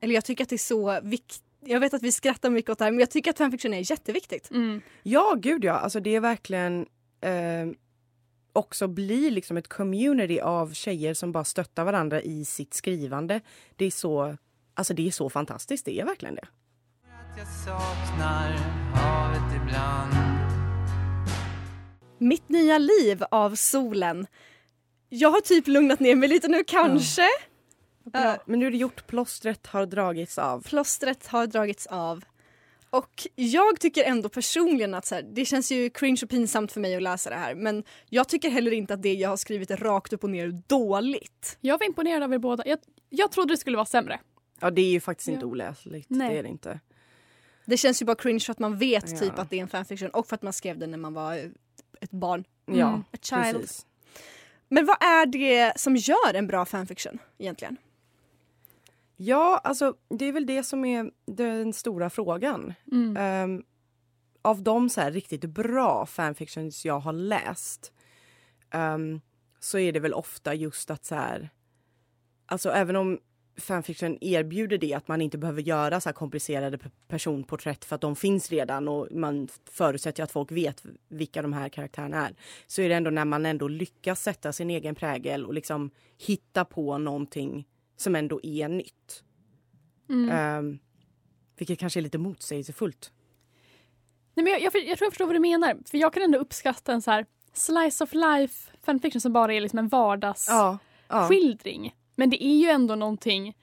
Eller 0.00 0.14
jag 0.14 0.24
tycker 0.24 0.44
att 0.44 0.48
det 0.50 0.56
är 0.56 0.58
så 0.58 1.00
viktigt. 1.02 1.42
Jag 1.64 1.80
vet 1.80 1.94
att 1.94 2.02
vi 2.02 2.12
skrattar 2.12 2.50
mycket 2.50 2.70
åt 2.70 2.78
det 2.78 2.84
här 2.84 2.92
men 2.92 3.00
jag 3.00 3.10
tycker 3.10 3.30
att 3.30 3.38
fanfiction 3.38 3.74
är 3.74 3.90
jätteviktigt. 3.90 4.50
Ja, 5.02 5.34
gud 5.38 5.64
ja. 5.64 5.72
Alltså 5.72 6.00
det 6.00 6.14
är 6.14 6.20
verkligen 6.20 6.86
eh, 7.20 7.66
också 8.52 8.88
bli 8.88 9.30
liksom 9.30 9.56
ett 9.56 9.68
community 9.68 10.40
av 10.40 10.72
tjejer 10.72 11.14
som 11.14 11.32
bara 11.32 11.44
stöttar 11.44 11.84
varandra 11.84 12.22
i 12.22 12.44
sitt 12.44 12.74
skrivande. 12.74 13.40
Det 13.76 13.84
är 13.84 13.90
så, 13.90 14.36
alltså 14.74 14.94
det 14.94 15.06
är 15.06 15.10
så 15.10 15.30
fantastiskt. 15.30 15.84
Det 15.84 16.00
är 16.00 16.04
verkligen 16.04 16.34
det. 16.34 16.48
Jag 17.38 17.46
saknar 17.48 18.52
havet 18.94 19.62
ibland 19.62 20.12
Mitt 22.18 22.48
nya 22.48 22.78
liv 22.78 23.24
av 23.30 23.54
solen. 23.54 24.26
Jag 25.08 25.30
har 25.30 25.40
typ 25.40 25.66
lugnat 25.66 26.00
ner 26.00 26.14
mig 26.16 26.28
lite 26.28 26.48
nu 26.48 26.64
kanske. 26.64 27.28
Eh, 28.14 28.34
Men 28.46 28.60
nu 28.60 28.66
är 28.66 28.70
det 28.70 28.76
gjort. 28.76 29.06
Plåstret 29.06 29.66
har 29.66 29.86
dragits 29.86 30.38
av. 30.38 30.62
Plåstret 30.62 31.26
har 31.26 31.46
dragits 31.46 31.86
av. 31.86 32.24
Och 32.90 33.26
jag 33.34 33.80
tycker 33.80 34.04
ändå 34.04 34.28
personligen 34.28 34.94
att 34.94 35.06
så 35.06 35.14
här, 35.14 35.22
det 35.22 35.44
känns 35.44 35.72
ju 35.72 35.90
cringe 35.90 36.20
och 36.22 36.28
pinsamt 36.30 36.72
för 36.72 36.80
mig 36.80 36.96
att 36.96 37.02
läsa 37.02 37.30
det 37.30 37.36
här 37.36 37.54
men 37.54 37.84
jag 38.08 38.28
tycker 38.28 38.50
heller 38.50 38.70
inte 38.72 38.94
att 38.94 39.02
det 39.02 39.14
jag 39.14 39.28
har 39.28 39.36
skrivit 39.36 39.70
är 39.70 39.76
rakt 39.76 40.12
upp 40.12 40.24
och 40.24 40.30
ner 40.30 40.62
dåligt. 40.66 41.58
Jag 41.60 41.78
var 41.78 41.86
imponerad 41.86 42.22
av 42.22 42.34
er 42.34 42.38
båda. 42.38 42.62
Jag, 42.66 42.78
jag 43.08 43.32
trodde 43.32 43.52
det 43.54 43.58
skulle 43.58 43.76
vara 43.76 43.84
sämre. 43.86 44.20
Ja, 44.60 44.70
det 44.70 44.82
är 44.82 44.90
ju 44.90 45.00
faktiskt 45.00 45.28
inte 45.28 45.40
Ja. 45.44 45.46
oläsligt. 45.46 46.06
Nej. 46.10 46.32
Det 46.32 46.38
är 46.38 46.42
det 46.42 46.48
inte. 46.48 46.80
Det 47.64 47.76
känns 47.76 48.02
ju 48.02 48.06
bara 48.06 48.16
cringe 48.16 48.40
för 48.40 48.52
att 48.52 48.58
man 48.58 48.78
vet 48.78 49.10
Ja. 49.10 49.18
typ 49.18 49.38
att 49.38 49.50
det 49.50 49.56
är 49.58 49.62
en 49.62 49.68
fanfiction 49.68 50.10
och 50.10 50.26
för 50.28 50.34
att 50.34 50.42
man 50.42 50.52
skrev 50.52 50.78
den 50.78 50.90
när 50.90 50.98
man 50.98 51.14
var 51.14 51.34
ett 52.00 52.10
barn. 52.10 52.44
Ja, 52.66 52.88
Mm, 52.88 53.00
a 53.12 53.16
child. 53.22 53.56
precis. 53.60 53.86
Men 54.68 54.86
vad 54.86 54.96
är 55.02 55.26
det 55.26 55.72
som 55.80 55.96
gör 55.96 56.34
en 56.34 56.46
bra 56.46 56.64
fanfiction 56.64 57.18
egentligen? 57.38 57.76
Ja, 59.24 59.60
alltså 59.64 59.94
det 60.08 60.24
är 60.24 60.32
väl 60.32 60.46
det 60.46 60.62
som 60.62 60.84
är 60.84 61.10
den 61.26 61.72
stora 61.72 62.10
frågan. 62.10 62.74
Mm. 62.92 63.16
Ehm, 63.16 63.62
av 64.42 64.62
de 64.62 64.88
så 64.88 65.00
här 65.00 65.10
riktigt 65.10 65.44
bra 65.44 66.06
fanfictions 66.06 66.84
jag 66.84 67.00
har 67.00 67.12
läst 67.12 67.92
ehm, 68.70 69.20
så 69.60 69.78
är 69.78 69.92
det 69.92 70.00
väl 70.00 70.14
ofta 70.14 70.54
just 70.54 70.90
att 70.90 71.04
så 71.04 71.14
här... 71.14 71.50
Alltså 72.46 72.70
även 72.70 72.96
om 72.96 73.18
fanfiction 73.56 74.18
erbjuder 74.20 74.78
det 74.78 74.94
att 74.94 75.08
man 75.08 75.22
inte 75.22 75.38
behöver 75.38 75.62
göra 75.62 76.00
så 76.00 76.12
komplicerade 76.12 76.76
pe- 76.76 76.90
personporträtt 77.08 77.84
för 77.84 77.94
att 77.94 78.00
de 78.00 78.16
finns 78.16 78.50
redan 78.50 78.88
och 78.88 79.08
man 79.10 79.48
förutsätter 79.70 80.22
att 80.22 80.32
folk 80.32 80.52
vet 80.52 80.82
vilka 81.08 81.42
de 81.42 81.52
här 81.52 81.68
karaktärerna 81.68 82.26
är. 82.26 82.34
Så 82.66 82.82
är 82.82 82.88
det 82.88 82.94
ändå 82.94 83.10
när 83.10 83.24
man 83.24 83.46
ändå 83.46 83.68
lyckas 83.68 84.22
sätta 84.22 84.52
sin 84.52 84.70
egen 84.70 84.94
prägel 84.94 85.46
och 85.46 85.54
liksom 85.54 85.90
hitta 86.18 86.64
på 86.64 86.98
någonting 86.98 87.66
som 88.02 88.16
ändå 88.16 88.40
är 88.42 88.68
nytt. 88.68 89.24
Mm. 90.08 90.30
Ehm, 90.30 90.78
vilket 91.56 91.78
kanske 91.78 92.00
är 92.00 92.02
lite 92.02 92.18
motsägelsefullt. 92.18 93.12
Nej, 94.34 94.44
men 94.44 94.52
jag, 94.52 94.62
jag, 94.62 94.74
jag 94.74 94.98
tror 94.98 95.06
jag 95.06 95.12
förstår 95.12 95.26
vad 95.26 95.34
du 95.34 95.40
menar. 95.40 95.78
För 95.90 95.98
Jag 95.98 96.12
kan 96.12 96.22
ändå 96.22 96.38
uppskatta 96.38 96.92
en 96.92 97.02
så 97.02 97.10
här 97.10 97.26
slice 97.52 98.04
of 98.04 98.14
life 98.14 98.70
fanfiction 98.82 99.20
som 99.20 99.32
bara 99.32 99.54
är 99.54 99.60
liksom 99.60 99.78
en 99.78 99.88
Ja, 99.92 99.98
ja. 100.48 100.78
vardagsskildring. 101.08 101.94
Men 102.16 102.30
det 102.30 102.44
är 102.44 102.56
ju 102.56 102.68
ändå 102.68 102.94
någonting 102.94 103.56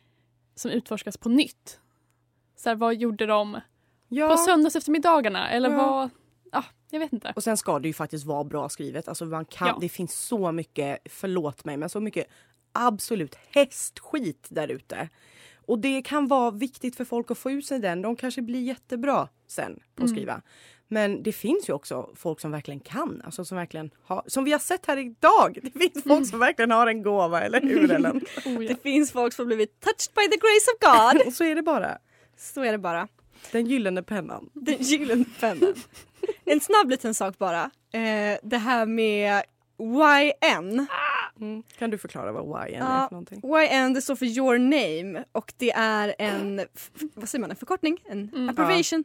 som 0.56 0.72
utforskas 0.72 1.18
på 1.18 1.30
nytt. 1.30 1.80
Så 2.56 2.70
här, 2.70 2.76
vad 2.76 2.96
gjorde 2.96 3.26
de 3.26 3.62
Ja. 4.08 4.30
på 4.30 4.38
söndags 4.38 4.76
eftermiddagarna? 4.76 5.50
Eller 5.50 5.70
Ja. 5.70 5.78
vad... 5.78 6.10
Ja, 6.52 6.64
jag 6.92 7.00
vet 7.00 7.14
inte. 7.14 7.34
Och 7.36 7.44
sen 7.44 7.58
ska 7.58 7.80
det 7.80 7.88
ju 7.88 7.94
faktiskt 7.94 8.26
vara 8.26 8.44
bra 8.44 8.70
skrivet. 8.70 9.08
Alltså 9.08 9.26
man 9.26 9.46
kan, 9.46 9.68
Ja. 9.68 9.78
Det 9.82 9.90
finns 9.90 10.14
så 10.20 10.52
mycket, 10.52 11.00
förlåt 11.10 11.66
mig, 11.66 11.78
men 11.78 11.90
så 11.90 12.00
mycket 12.00 12.28
absolut 12.72 13.36
hästskit 13.54 14.48
där 14.50 14.68
ute. 14.68 15.10
Och 15.66 15.80
det 15.80 16.02
kan 16.02 16.28
vara 16.28 16.52
viktigt 16.52 16.96
för 16.96 17.06
folk 17.06 17.32
att 17.32 17.38
få 17.38 17.52
ut 17.52 17.66
sig 17.66 17.80
den. 17.80 18.02
De 18.02 18.16
kanske 18.16 18.42
blir 18.42 18.62
jättebra 18.62 19.28
sen 19.48 19.76
på 19.76 20.04
att 20.04 20.10
Mm. 20.10 20.16
skriva. 20.18 20.42
Men 20.92 21.24
det 21.24 21.32
finns 21.32 21.70
ju 21.70 21.74
också 21.74 22.10
folk 22.16 22.40
som 22.40 22.52
verkligen 22.52 22.80
kan. 22.80 23.22
Alltså 23.26 23.46
som 23.46 23.58
verkligen 23.58 23.90
har, 24.04 24.24
som 24.28 24.44
vi 24.44 24.52
har 24.52 24.60
sett 24.60 24.86
här 24.86 24.98
idag. 24.98 25.60
Det 25.64 25.80
finns 25.80 26.04
folk 26.04 26.28
som 26.30 26.40
verkligen 26.40 26.72
har 26.72 26.88
en 26.88 27.04
gåva, 27.04 27.42
eller 27.42 27.62
hur 27.62 27.92
Ellen? 27.92 28.22
Oh, 28.46 28.64
ja. 28.64 28.70
Det 28.74 28.82
finns 28.84 29.12
folk 29.12 29.34
som 29.34 29.48
blivit 29.48 29.80
touched 29.80 30.14
by 30.16 30.22
the 30.32 30.38
grace 30.38 30.68
of 30.74 30.80
God. 31.18 31.22
Och 31.28 31.34
så 31.34 31.44
är 31.44 31.56
det 31.56 31.62
bara. 31.62 31.98
Så 32.38 32.64
är 32.64 32.72
det 32.72 32.78
bara. 32.78 33.08
Den 33.52 33.66
gyllene 33.66 34.04
pennan. 34.04 34.50
Den 34.54 34.82
gyllene 34.82 35.26
pennan. 35.40 35.74
En 36.46 36.60
snabb 36.60 36.90
liten 36.90 37.14
sak 37.14 37.38
bara. 37.38 37.64
Eh, 37.92 38.38
det 38.44 38.58
här 38.58 38.86
med 38.86 39.44
YN. 39.80 40.88
Mm. 41.42 41.64
Kan 41.78 41.90
du 41.90 41.98
förklara 41.98 42.32
vad 42.32 42.70
YN 42.70 42.76
är 42.76 42.80
Ja, 42.80 43.08
för 43.08 43.12
någonting? 43.16 43.42
YN 43.46 43.94
det 43.94 44.02
står 44.02 44.16
för 44.16 44.26
your 44.26 44.58
name 44.58 45.26
och 45.32 45.54
det 45.58 45.72
är 45.72 46.16
en, 46.20 46.62
vad 47.14 47.30
säger 47.30 47.42
man, 47.42 47.50
en 47.50 47.56
förkortning? 47.56 47.98
En 48.06 48.30
Mm. 48.36 48.50
abbreviation. 48.50 49.04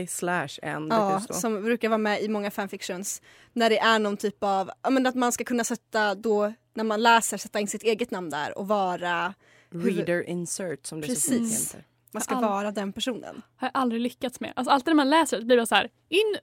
Y 0.00 0.06
slash 0.06 0.48
N 0.62 0.88
Ja, 0.90 1.20
som 1.20 1.62
brukar 1.62 1.88
vara 1.88 1.98
med 1.98 2.22
i 2.22 2.28
många 2.28 2.50
fanfictions. 2.50 3.22
När 3.52 3.70
det 3.70 3.78
är 3.78 3.98
någon 3.98 4.16
typ 4.16 4.36
av, 4.40 4.70
ja 4.82 4.90
men 4.90 5.06
att 5.06 5.14
man 5.14 5.32
ska 5.32 5.44
kunna 5.44 5.64
sätta 5.64 6.14
då, 6.14 6.52
när 6.74 6.84
man 6.84 7.02
läser, 7.02 7.36
sätta 7.36 7.60
in 7.60 7.68
sitt 7.68 7.82
eget 7.82 8.10
namn 8.10 8.30
där 8.30 8.58
och 8.58 8.68
vara, 8.68 9.34
Reader 9.70 10.22
insert 10.28 10.86
som 10.86 11.00
det 11.00 11.06
så 11.16 11.30
fint 11.30 11.42
Precis. 11.42 11.74
heter. 11.74 11.86
man 12.12 12.22
ska 12.22 12.34
All- 12.34 12.44
vara 12.44 12.70
den 12.70 12.92
personen. 12.92 13.42
Har 13.56 13.66
jag 13.74 13.80
aldrig 13.80 14.00
lyckats 14.00 14.40
med. 14.40 14.52
Alltså 14.56 14.70
alltid 14.72 14.86
när 14.86 14.94
man 14.94 15.10
läser 15.10 15.38
det 15.38 15.44
blir 15.44 15.56
det 15.56 15.66
så 15.66 15.74
här, 15.74 15.90
in! 16.08 16.36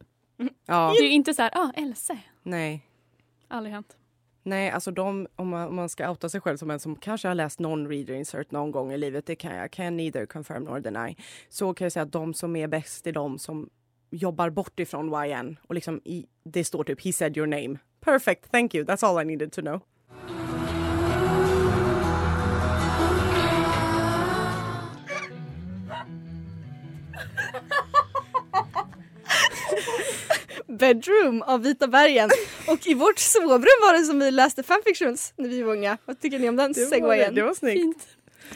Ja, 0.66 0.92
Det 0.94 1.00
är 1.00 1.04
ju 1.04 1.12
inte 1.12 1.34
så 1.34 1.42
här, 1.42 1.52
ah, 1.58 1.72
Else. 1.76 2.18
nej. 2.44 2.86
Aldrig 3.48 3.74
hänt. 3.74 3.96
Nej, 4.44 4.70
alltså 4.70 4.92
de, 4.92 5.28
om 5.36 5.48
man, 5.48 5.68
om 5.68 5.76
man 5.76 5.90
ska 5.90 6.10
outa 6.10 6.30
sig 6.30 6.42
själv 6.42 6.58
som 6.58 6.72
en 6.72 6.80
som 6.80 6.96
kanske 6.96 7.28
har 7.28 7.36
läst 7.36 7.60
någon 7.60 7.88
reader 7.88 8.14
insert 8.14 8.52
någon 8.52 8.72
gång 8.72 8.92
i 8.92 8.98
livet, 8.98 9.26
det 9.26 9.36
kan 9.36 9.56
jag 9.56 9.72
can 9.72 9.98
neither 9.98 10.26
confirm 10.26 10.64
nor 10.64 10.80
deny. 10.80 11.16
Så 11.50 11.74
kan 11.74 11.86
jag 11.86 11.92
säga 11.92 12.04
att 12.04 12.12
de 12.12 12.34
som 12.34 12.56
är 12.56 12.68
bäst 12.68 13.08
är 13.08 13.12
de 13.12 13.40
som 13.40 13.70
jobbar 14.12 14.50
bort 14.50 14.80
ifrån 14.80 15.26
YN 15.26 15.58
och 15.68 15.76
liksom 15.76 16.02
i, 16.06 16.26
det 16.44 16.64
står 16.64 16.84
typ 16.84 17.06
he 17.06 17.14
said 17.14 17.38
your 17.38 17.48
name. 17.48 17.80
Perfect, 18.00 18.52
thank 18.52 18.76
you, 18.76 18.86
that's 18.86 19.06
all 19.06 19.22
I 19.22 19.26
needed 19.26 19.52
to 19.52 19.62
know. 19.62 19.80
Bedroom 30.78 31.42
av 31.42 31.62
Vita 31.64 31.88
bergen. 31.88 32.30
Och 32.68 32.88
i 32.88 32.94
vårt 32.94 33.20
sovrum 33.20 33.60
var 33.82 33.98
det 34.00 34.06
som 34.06 34.20
vi 34.20 34.32
läste 34.32 34.64
fanfictions 34.64 35.34
när 35.36 35.50
vi 35.50 35.62
var 35.62 35.74
unga. 35.74 35.98
Vad 36.06 36.20
tycker 36.22 36.40
ni 36.40 36.50
om 36.50 36.56
den 36.56 36.74
Det 36.74 36.82
var, 36.84 36.90
segwayen? 36.90 37.36
det 37.36 37.42
var 37.44 37.54
snyggt. 37.54 37.82
Fint. 37.82 38.08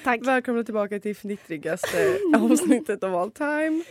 Tack. 0.03 0.25
Välkomna 0.27 0.63
tillbaka 0.63 0.99
till 0.99 1.15
fnittrigaste 1.15 2.17
avsnittet 2.35 3.03
av 3.03 3.15
all 3.15 3.31
time. 3.31 3.83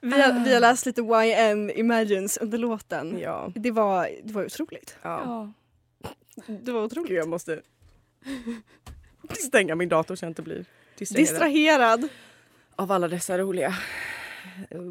Vi 0.00 0.22
har, 0.22 0.44
vi 0.44 0.52
har 0.52 0.60
läst 0.60 0.86
lite 0.86 1.00
YN 1.00 1.70
Imagines 1.70 2.36
under 2.36 2.58
låten. 2.58 3.18
Ja. 3.18 3.52
Det 3.54 3.70
var, 3.70 4.08
det 4.24 4.32
var 4.32 4.44
otroligt. 4.44 4.96
ja. 5.02 5.20
Ja. 5.24 5.52
Det 6.46 6.72
var 6.72 6.82
otroligt. 6.82 7.08
Gud, 7.10 7.18
jag 7.18 7.28
måste 7.28 7.60
stänga 9.46 9.74
min 9.74 9.88
dator 9.88 10.14
så 10.16 10.24
jag 10.24 10.30
inte 10.30 10.42
blir 10.42 10.64
distraherad. 10.98 11.28
Distraherad. 11.28 12.08
Av 12.76 12.92
alla 12.92 13.08
dessa 13.08 13.38
roliga 13.38 13.74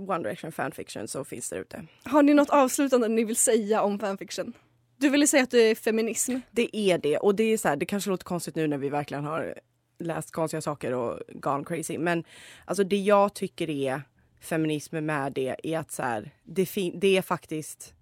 One 0.08 0.24
Direction 0.24 0.52
fanfiction 0.52 1.08
så 1.08 1.24
finns 1.24 1.50
det 1.50 1.56
ute. 1.56 1.86
Har 2.04 2.24
ni 2.24 2.34
något 2.34 2.50
avslutande 2.50 3.08
ni 3.08 3.24
vill 3.24 3.36
säga 3.36 3.82
om 3.82 4.00
fanfiction? 4.00 4.54
Du 4.98 5.10
ville 5.10 5.28
säga 5.28 5.44
att 5.44 5.52
det 5.52 5.60
är 5.60 5.76
feminism. 5.76 6.38
Det 6.52 6.78
är 6.78 6.98
det 6.98 7.18
och 7.18 7.36
det 7.36 7.44
är 7.44 7.58
så 7.58 7.68
här, 7.68 7.76
det 7.76 7.86
kanske 7.86 8.10
låter 8.10 8.24
konstigt 8.24 8.56
nu 8.56 8.68
när 8.68 8.78
vi 8.78 8.90
verkligen 8.90 9.24
har 9.24 9.60
läst 10.00 10.32
konstiga 10.32 10.62
saker 10.62 10.94
och 10.94 11.20
gone 11.34 11.64
crazy. 11.64 11.98
Men 11.98 12.24
alltså 12.66 12.84
det 12.84 12.98
jag 12.98 13.34
tycker 13.34 13.70
är 13.70 14.02
feminism 14.42 14.98
med 14.98 15.34
det 15.34 15.56
är 15.64 15.80
att 15.80 15.92
så 15.92 16.04
här, 16.04 16.32
det, 16.44 16.70
det 16.94 17.18
är 17.18 17.22
faktiskt 17.22 17.94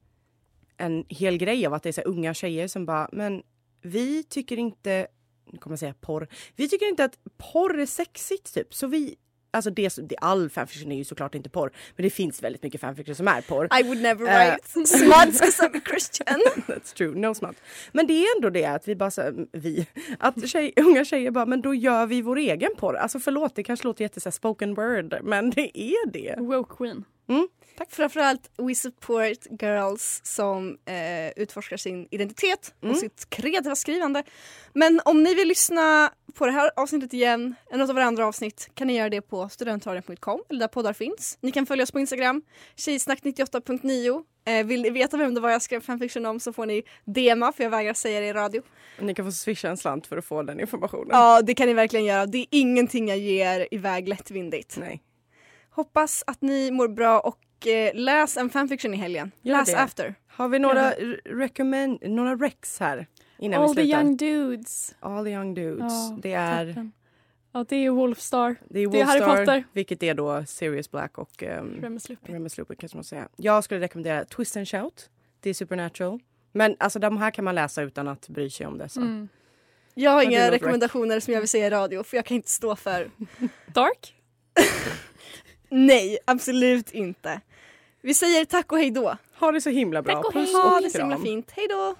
en 0.77 1.05
hel 1.09 1.37
grej 1.37 1.67
av 1.67 1.73
att 1.73 1.83
det 1.83 1.89
är 1.89 1.93
så 1.93 2.01
här, 2.01 2.07
unga 2.07 2.33
tjejer 2.33 2.67
som 2.67 2.85
bara, 2.85 3.09
men 3.11 3.43
vi 3.81 4.23
tycker 4.23 4.57
inte, 4.57 5.07
nu 5.51 5.57
kommer 5.57 5.73
jag 5.73 5.79
säga 5.79 5.93
porr, 5.93 6.27
vi 6.55 6.69
tycker 6.69 6.89
inte 6.89 7.03
att 7.03 7.19
porr 7.37 7.79
är 7.79 7.85
sexigt 7.85 8.53
typ. 8.53 8.73
Så 8.73 8.87
vi, 8.87 9.15
alltså 9.53 9.69
det, 9.71 9.95
det 10.09 10.15
all 10.21 10.49
fanfiction 10.49 10.91
är 10.91 10.95
ju 10.97 11.03
såklart 11.03 11.35
inte 11.35 11.49
porr, 11.49 11.71
men 11.95 12.03
det 12.03 12.09
finns 12.09 12.43
väldigt 12.43 12.63
mycket 12.63 12.81
fanfiction 12.81 13.15
som 13.15 13.27
är 13.27 13.41
porr. 13.41 13.67
I 13.79 13.83
would 13.83 14.01
never 14.01 14.25
Eh. 14.27 14.51
write 14.51 14.67
smuts 14.87 15.39
because 15.41 15.63
I'm 15.63 15.77
a 15.77 15.81
Christian. 15.89 16.39
That's 16.67 16.93
true, 16.95 17.15
no 17.19 17.33
smut. 17.33 17.55
Men 17.91 18.07
det 18.07 18.13
är 18.13 18.35
ändå 18.37 18.49
det 18.49 18.65
att 18.65 18.87
vi 18.87 18.95
bara, 18.95 19.09
här, 19.17 19.47
vi, 19.51 19.87
att 20.19 20.49
tjej, 20.49 20.73
unga 20.77 21.05
tjejer 21.05 21.31
bara, 21.31 21.45
men 21.45 21.61
då 21.61 21.73
gör 21.75 22.05
vi 22.05 22.21
vår 22.21 22.37
egen 22.37 22.71
porr. 22.77 22.95
Alltså 22.95 23.19
förlåt, 23.19 23.55
det 23.55 23.63
kanske 23.63 23.87
låter 23.87 24.03
jätte 24.03 24.21
så 24.21 24.29
här, 24.29 24.31
spoken 24.31 24.73
word, 24.75 25.15
men 25.23 25.49
det 25.49 25.79
är 25.79 26.07
det. 26.11 26.35
Woke 26.39 26.75
queen. 26.77 27.03
Tack. 27.77 27.91
Framförallt 27.91 28.51
we 28.57 28.75
support 28.75 29.61
girls 29.61 30.21
som 30.23 30.77
eh, 30.85 31.29
utforskar 31.43 31.77
sin 31.77 32.07
identitet 32.11 32.73
Mm. 32.81 32.91
och 32.93 32.99
sitt 32.99 33.29
kreativa 33.29 33.75
skrivande. 33.75 34.23
Men 34.73 35.01
om 35.05 35.23
ni 35.23 35.33
vill 35.35 35.47
lyssna 35.47 36.11
på 36.33 36.45
det 36.45 36.51
här 36.51 36.71
avsnittet 36.75 37.13
igen, 37.13 37.55
eller 37.69 37.77
något 37.79 37.89
av 37.89 37.95
våra 37.95 38.05
andra 38.05 38.27
avsnitt, 38.27 38.69
kan 38.73 38.87
ni 38.87 38.97
göra 38.97 39.09
det 39.09 39.21
på 39.21 39.49
studentradion.com 39.49 40.43
eller 40.49 40.59
där 40.59 40.67
poddar 40.67 40.93
finns. 40.93 41.37
Ni 41.41 41.51
kan 41.51 41.65
följa 41.65 41.83
oss 41.83 41.91
på 41.91 41.99
Instagram, 41.99 42.41
tjejsnack98.9. 42.75 44.23
Eh, 44.45 44.65
vill 44.65 44.81
ni 44.81 44.89
veta 44.89 45.17
vem 45.17 45.33
det 45.33 45.41
var 45.41 45.49
jag 45.49 45.61
skrev 45.61 45.79
fanfiction 45.81 46.25
om 46.25 46.39
så 46.39 46.53
får 46.53 46.65
ni 46.65 46.83
DMa 47.05 47.51
för 47.51 47.63
jag 47.63 47.71
vägrar 47.71 47.93
säga 47.93 48.19
det 48.19 48.25
i 48.27 48.33
radio. 48.33 48.61
Ni 48.99 49.13
kan 49.15 49.25
få 49.25 49.31
swisha 49.31 49.69
en 49.69 49.77
slant 49.77 50.07
för 50.07 50.17
att 50.17 50.25
få 50.25 50.43
den 50.43 50.59
informationen. 50.59 51.09
Ja, 51.11 51.41
det 51.41 51.53
kan 51.53 51.67
ni 51.67 51.73
verkligen 51.73 52.05
göra. 52.05 52.25
Det 52.25 52.37
är 52.37 52.45
ingenting 52.49 53.07
jag 53.07 53.17
ger 53.17 53.67
iväg 53.71 54.07
lättvindigt. 54.09 54.77
Nej. 54.77 55.01
Hoppas 55.69 56.23
att 56.27 56.41
ni 56.41 56.71
mår 56.71 56.87
bra 56.87 57.19
och 57.19 57.37
eh, 57.67 57.91
läs 57.95 58.37
en 58.37 58.49
fanfiction 58.49 58.93
i 58.93 58.97
helgen. 58.97 59.31
Gör 59.41 59.57
läs 59.57 59.71
det. 59.71 59.79
after. 59.79 60.15
Har 60.27 60.47
vi 60.47 60.59
några, 60.59 60.91
recommend, 61.25 61.99
några 62.01 62.35
recs 62.35 62.79
här? 62.79 63.07
Innan 63.39 63.63
All 63.63 63.75
vi 63.75 63.83
the 63.83 63.97
young 63.97 64.17
dudes. 64.17 64.95
All 64.99 65.25
the 65.25 65.31
young 65.31 65.53
dudes. 65.53 65.93
Ja, 66.09 66.17
det 66.21 66.33
är, 66.33 66.65
toppen. 66.67 66.91
Ja, 67.51 67.65
det 67.69 67.75
är 67.75 67.89
Wolfstar. 67.89 68.55
det 68.69 68.79
är 68.79 68.87
det 68.87 69.01
är 69.01 69.05
Harry 69.05 69.19
Wolfstar, 69.19 69.37
Potter. 69.37 69.63
vilket 69.73 70.03
är 70.03 70.13
då 70.13 70.45
Sirius 70.45 70.91
Black 70.91 71.17
och 71.17 71.43
um, 71.43 71.81
Remus 71.81 72.09
Lupin. 72.09 72.33
Remus 72.33 72.57
Lupin 72.57 72.77
kanske 72.77 72.97
man 72.97 73.03
säga. 73.03 73.27
Jag 73.35 73.63
skulle 73.63 73.79
rekommendera 73.79 74.25
Twist 74.25 74.57
and 74.57 74.67
Shout. 74.67 75.09
Det 75.39 75.49
är 75.49 75.53
Supernatural. 75.53 76.19
Men 76.51 76.75
alltså 76.79 76.99
de 76.99 77.17
här 77.17 77.31
kan 77.31 77.45
man 77.45 77.55
läsa 77.55 77.81
utan 77.81 78.07
att 78.07 78.29
bry 78.29 78.49
sig 78.49 78.65
om 78.67 78.77
det. 78.77 78.89
Så. 78.89 79.01
Mm. 79.01 79.27
Jag 79.93 80.11
har 80.11 80.23
inga 80.23 80.51
rekommendationer 80.51 81.19
som 81.19 81.33
jag 81.33 81.41
vill 81.41 81.49
säga 81.49 81.67
i 81.67 81.69
radio 81.69 82.03
för 82.03 82.17
jag 82.17 82.25
kan 82.25 82.35
inte 82.35 82.49
stå 82.49 82.75
för 82.75 83.11
Dark? 83.73 84.15
nej, 85.69 86.17
absolut 86.25 86.91
inte. 86.91 87.41
Vi 88.05 88.13
säger 88.13 88.45
tack 88.45 88.71
och 88.71 88.77
hej 88.77 88.91
då. 88.91 89.17
Ha 89.39 89.51
det 89.51 89.61
så 89.61 89.69
himla 89.69 90.01
bra. 90.01 90.15
Tack 90.15 90.25
och 90.25 90.33
Puss 90.33 90.53
hej. 90.53 90.61
Ha 90.61 90.75
och 90.75 90.81
det 90.81 90.89
så 90.89 90.97
himla 90.97 91.17
fint. 91.17 91.51
Hej 91.55 91.67
då! 91.69 91.95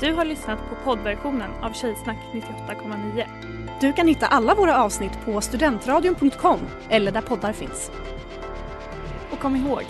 Du 0.00 0.12
har 0.12 0.24
lyssnat 0.24 0.58
på 0.68 0.74
poddversionen 0.84 1.50
av 1.62 1.72
Tjejsnack 1.72 2.18
98,9. 2.32 3.26
Du 3.80 3.92
kan 3.92 4.08
hitta 4.08 4.26
alla 4.26 4.54
våra 4.54 4.82
avsnitt 4.82 5.12
på 5.24 5.40
studentradion.com 5.40 6.60
eller 6.88 7.12
där 7.12 7.22
poddar 7.22 7.52
finns. 7.52 7.90
Och 9.30 9.38
kom 9.38 9.56
ihåg, 9.56 9.82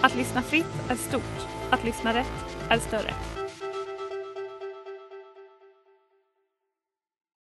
att 0.00 0.14
lyssna 0.14 0.42
fritt 0.42 0.90
är 0.90 0.96
stort, 0.96 1.46
att 1.70 1.84
lyssna 1.84 2.14
rätt 2.14 2.56
är 2.68 2.78
större. 2.78 3.14